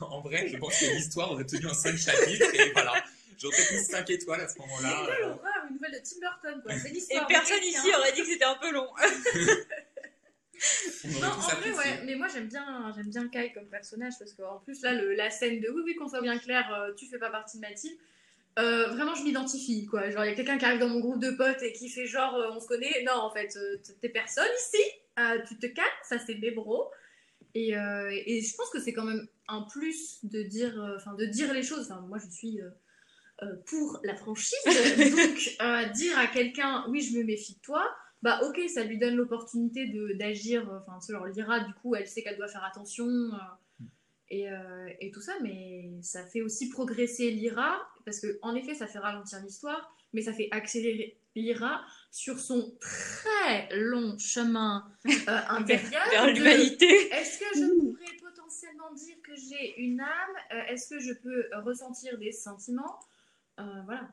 [0.00, 2.92] En vrai, je pense que l'histoire aurait tenu en 5 chapitres et voilà.
[3.38, 5.02] J'aurais mis 5 étoiles à ce moment-là.
[5.06, 6.78] Quelle euh, horreur, une nouvelle de Tim Burton, quoi.
[6.78, 7.26] C'est Et l'histoire.
[7.26, 7.98] personne ici quelqu'un.
[7.98, 8.88] aurait dit que c'était un peu long.
[11.20, 14.60] Non, en vrai, ouais, mais moi j'aime bien, j'aime bien Kai comme personnage parce qu'en
[14.60, 17.18] plus, là, le- la scène de oui, oui, qu'on soit bien clair, euh, tu fais
[17.18, 17.92] pas partie de ma team,
[18.58, 20.10] euh, vraiment, je m'identifie, quoi.
[20.10, 22.06] Genre, il y a quelqu'un qui arrive dans mon groupe de potes et qui fait
[22.06, 23.02] genre, euh, on se connaît.
[23.04, 24.82] Non, en fait, euh, t'es personne ici,
[25.18, 26.90] euh, tu te calmes, ça c'est mes bros.
[27.56, 31.52] Et, et je pense que c'est quand même un plus de dire, enfin, de dire
[31.54, 31.88] les choses.
[31.88, 32.58] Enfin, moi, je suis.
[33.66, 37.88] pour la franchise, donc dire à quelqu'un oui je me méfie de toi,
[38.22, 42.36] bah ok ça lui donne l'opportunité d'agir, enfin genre Lyra du coup elle sait qu'elle
[42.36, 43.06] doit faire attention
[44.30, 48.74] et, euh, et tout ça, mais ça fait aussi progresser Lyra parce que en effet
[48.74, 55.36] ça fait ralentir l'histoire, mais ça fait accélérer Lyra sur son très long chemin euh,
[55.48, 56.02] intérieur.
[56.10, 56.86] Vers l'humanité.
[57.12, 60.08] est-ce que je pourrais potentiellement dire que j'ai une âme
[60.52, 62.98] Euh, Est-ce que je peux ressentir des sentiments
[63.60, 64.08] Euh, Voilà.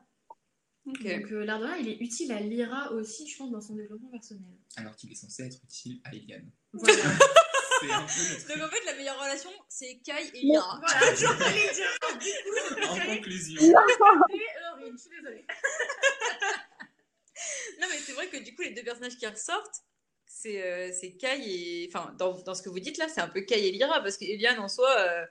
[0.84, 4.08] Donc euh, l'art de il est utile à Lyra aussi, je pense, dans son développement
[4.10, 4.42] personnel.
[4.76, 6.50] Alors qu'il est censé être utile à Eliane.
[6.72, 6.94] Voilà.
[7.82, 11.32] C'est un peu notre- Donc en fait la meilleure relation c'est Kai et voilà, dire.
[12.20, 15.46] Du coup, En conclusion, et Laurine, je suis désolée.
[17.80, 19.82] Non mais c'est vrai que du coup les deux personnages qui ressortent
[20.26, 23.28] c'est euh, c'est Kai et enfin dans, dans ce que vous dites là c'est un
[23.28, 25.24] peu Kai et Lyra parce que Eliane en soi euh,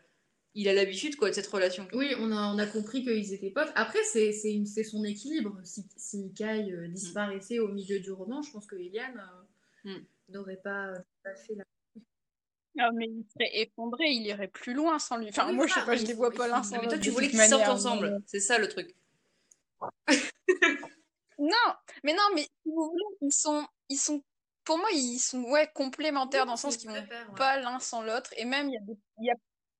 [0.53, 1.87] il a l'habitude quoi de cette relation.
[1.93, 3.71] Oui, on a, on a compris qu'ils étaient potes.
[3.75, 5.57] Après, c'est c'est c'est son équilibre.
[5.63, 9.17] Si, si Kai euh, disparaissait au milieu du roman, je pense que Eliane
[9.85, 10.05] euh, Mm.
[10.33, 10.91] n'aurait pas,
[11.23, 11.63] pas fait la.
[12.79, 15.27] Ah, mais il serait effondré, il irait plus loin sans lui.
[15.29, 16.89] Enfin, Oui, moi, je sais pas, je les vois pas l'un sans Mais l'autre.
[16.95, 18.95] toi tu voulais qu'ils sortent ensemble mais- c'est ça le truc.
[21.39, 24.23] Non, mais non, mais si vous voulez, ils sont, ils sont,
[24.63, 27.03] pour moi, ils sont ouais complémentaires dans le sens qu'ils vont
[27.35, 28.31] pas l'un sans l'autre.
[28.37, 29.35] Et même, il y, a des- il y a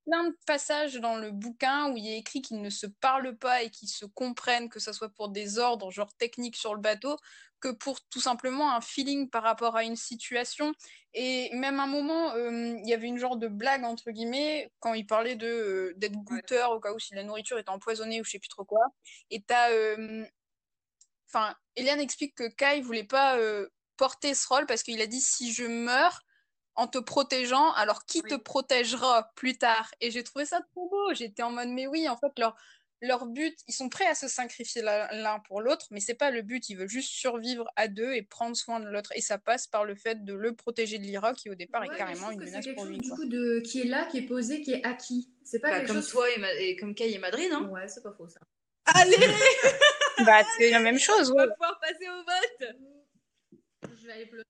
[0.08, 3.62] plein de passages dans le bouquin où il a écrit qu'ils ne se parlent pas
[3.62, 7.16] et qu'ils se comprennent, que ce soit pour des ordres, genre techniques sur le bateau,
[7.62, 10.74] que pour tout simplement un feeling par rapport à une situation.
[11.14, 14.72] Et même à un moment, euh, il y avait une genre de blague, entre guillemets,
[14.80, 18.22] quand il parlait de, euh, d'être goûteur au cas où si la nourriture était empoisonnée
[18.22, 18.82] ou je sais plus trop quoi.
[19.30, 19.72] Et t'as.
[19.72, 20.26] euh,
[21.34, 23.38] Enfin, Eliane explique que Kai voulait pas
[23.96, 26.24] porter ce rôle parce qu'il a dit si je meurs
[26.76, 29.92] en te protégeant, alors qui te protégera plus tard?
[30.02, 31.14] Et j'ai trouvé ça trop beau.
[31.14, 32.56] J'étais en mode mais oui, en fait leur
[33.02, 36.42] leur but, ils sont prêts à se sacrifier l'un pour l'autre, mais c'est pas le
[36.44, 36.70] but.
[36.70, 39.12] Ils veulent juste survivre à deux et prendre soin de l'autre.
[39.16, 41.98] Et ça passe par le fait de le protéger de Lyra, qui au départ est
[41.98, 43.00] carrément une menace quelque pour chose lui.
[43.00, 43.18] du quoi.
[43.18, 45.30] coup de qui est là, qui est posé, qui est acquis.
[45.44, 46.10] C'est pas Bah, quelque comme chose.
[46.10, 47.68] toi et, Ma- et comme Kai et Madrid hein.
[47.72, 48.40] Ouais, c'est pas faux ça.
[48.86, 49.16] Allez
[50.26, 51.52] Bah, c'est la même chose, On va ouais.
[51.54, 52.76] pouvoir passer au vote.
[54.00, 54.44] Je vais aller pleurer.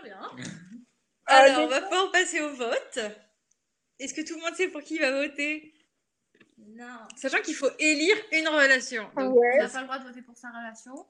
[0.00, 0.30] J'en ai un.
[1.26, 2.98] Alors, on va pouvoir passer au vote.
[3.98, 5.74] Est-ce que tout le monde sait pour qui il va voter?
[6.58, 6.98] Non.
[7.16, 9.04] Sachant qu'il faut élire une relation.
[9.16, 9.58] Donc, On Ouais.
[9.58, 11.06] n'a pas le droit de voter pour sa relation.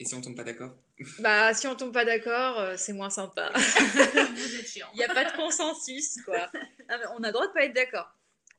[0.00, 0.76] Et si on tombe pas d'accord?
[1.18, 3.50] Bah, si on tombe pas d'accord, euh, c'est moins sympa.
[3.54, 4.88] Vous êtes chiant.
[4.94, 6.50] Il n'y a pas de consensus, quoi.
[6.88, 8.08] Ah, on a le droit de pas être d'accord.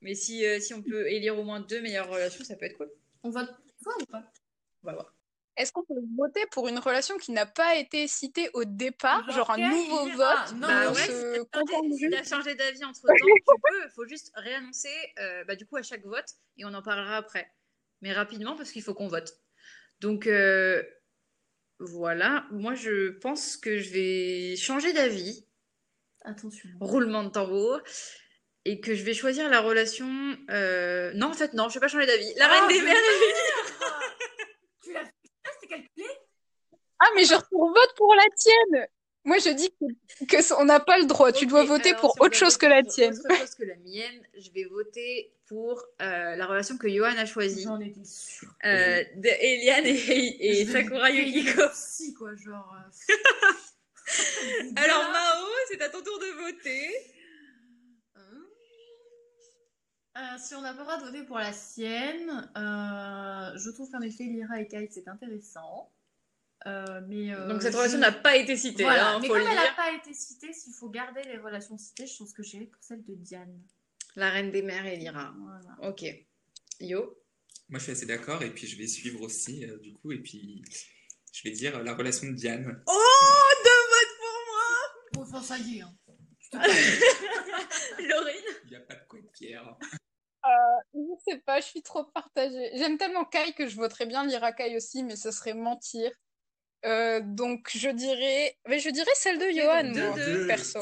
[0.02, 2.78] Mais si, euh, si on peut élire au moins deux meilleures relations, ça peut être
[2.78, 2.92] cool.
[3.24, 3.50] On vote
[3.82, 4.24] toi ou pas?
[4.84, 5.14] On va voir.
[5.60, 9.36] Est-ce qu'on peut voter pour une relation qui n'a pas été citée au départ, Genre,
[9.36, 12.84] genre un nouveau vote Non, Bah on ouais, se si contente juste t'as changé d'avis
[12.86, 13.84] entre temps, tu peux.
[13.86, 14.90] Il faut juste réannoncer
[15.20, 16.26] euh, bah, du coup à chaque vote
[16.58, 17.52] et on en parlera après.
[18.02, 19.34] Mais rapidement parce qu'il faut qu'on vote.
[20.00, 20.82] Donc euh,
[21.80, 25.46] voilà, moi je pense que je vais changer d'avis,
[26.24, 26.70] Attention.
[26.80, 27.82] roulement de tambour,
[28.66, 30.08] et que je vais choisir la relation.
[30.50, 32.34] euh, Non, en fait, non, je vais pas changer d'avis.
[32.36, 32.96] La Ah, reine des mers.
[34.84, 35.14] Tu l'as fait
[35.46, 36.06] Ah, c'était calculé
[37.00, 38.88] Ah, mais je vote pour la tienne
[39.24, 41.32] Moi, je dis que, que ça- on n'a pas le droit.
[41.32, 43.14] tu dois voter alors, pour si on autre chose que voter la pour tienne.
[43.18, 47.26] Autre chose que la mienne, je vais voter pour euh, la relation que Johan a
[47.26, 47.64] choisie.
[47.64, 48.50] J'en étais sûre.
[48.66, 51.62] Euh, de Eliane et, et Sakura Yukiko.
[51.74, 52.76] Si, quoi, genre.
[52.78, 53.14] euh,
[54.76, 56.90] Alors Mao, c'est à ton tour de voter.
[60.18, 63.90] Euh, si on n'a pas le droit de voter pour la sienne, euh, je trouve
[63.92, 65.90] qu'en effet, Lyra et Kate, c'est intéressant.
[66.68, 69.44] Euh, mais, euh, Donc cette relation n'a pas été citée, Voilà, hein, mais faut comme
[69.44, 72.44] le elle n'a pas été citée, s'il faut garder les relations citées, je pense que
[72.44, 73.62] j'irai pour celle de Diane.
[74.16, 75.34] La reine des mers et Lyra.
[75.40, 75.90] Voilà.
[75.90, 76.04] Ok.
[76.82, 77.18] Yo.
[77.70, 80.18] Moi, je suis assez d'accord, et puis je vais suivre aussi, euh, du coup, et
[80.18, 80.64] puis
[81.32, 82.84] je vais dire euh, la relation de Diane.
[82.88, 84.18] Oh, deux votes
[85.14, 85.82] pour Bon, enfin, ça y est.
[85.82, 85.96] Hein.
[86.54, 86.64] moi
[88.00, 89.78] Laurine Il n'y a pas de quoi être fier.
[90.94, 92.72] Je sais pas, je suis trop partagée.
[92.74, 96.12] J'aime tellement Kai que je voterais bien Lyra Kai aussi, mais ce serait mentir.
[96.86, 100.48] Euh, donc je dirais, mais je dirais celle de Johan, deux, moi, deux.
[100.48, 100.80] perso.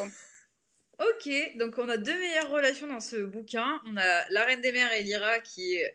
[1.00, 3.82] Ok, donc on a deux meilleures relations dans ce bouquin.
[3.86, 5.94] On a la reine des mers et Lyra qui est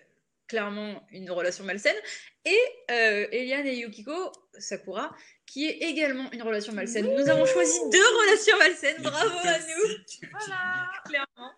[0.49, 1.97] clairement une relation malsaine.
[2.45, 2.59] Et
[2.91, 4.13] euh, Eliane et Yukiko,
[4.59, 5.15] Sakura,
[5.47, 7.07] qui est également une relation malsaine.
[7.17, 9.03] Nous avons choisi deux relations malsaines.
[9.03, 10.91] Bravo à nous Voilà.
[11.07, 11.53] clairement.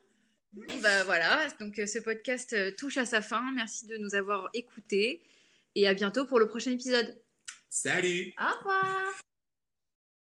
[0.53, 3.43] Bon, Bah voilà, donc euh, ce podcast touche à sa fin.
[3.55, 5.23] Merci de nous avoir écoutés
[5.75, 7.19] et à bientôt pour le prochain épisode.
[7.75, 9.19] Salut Au revoir.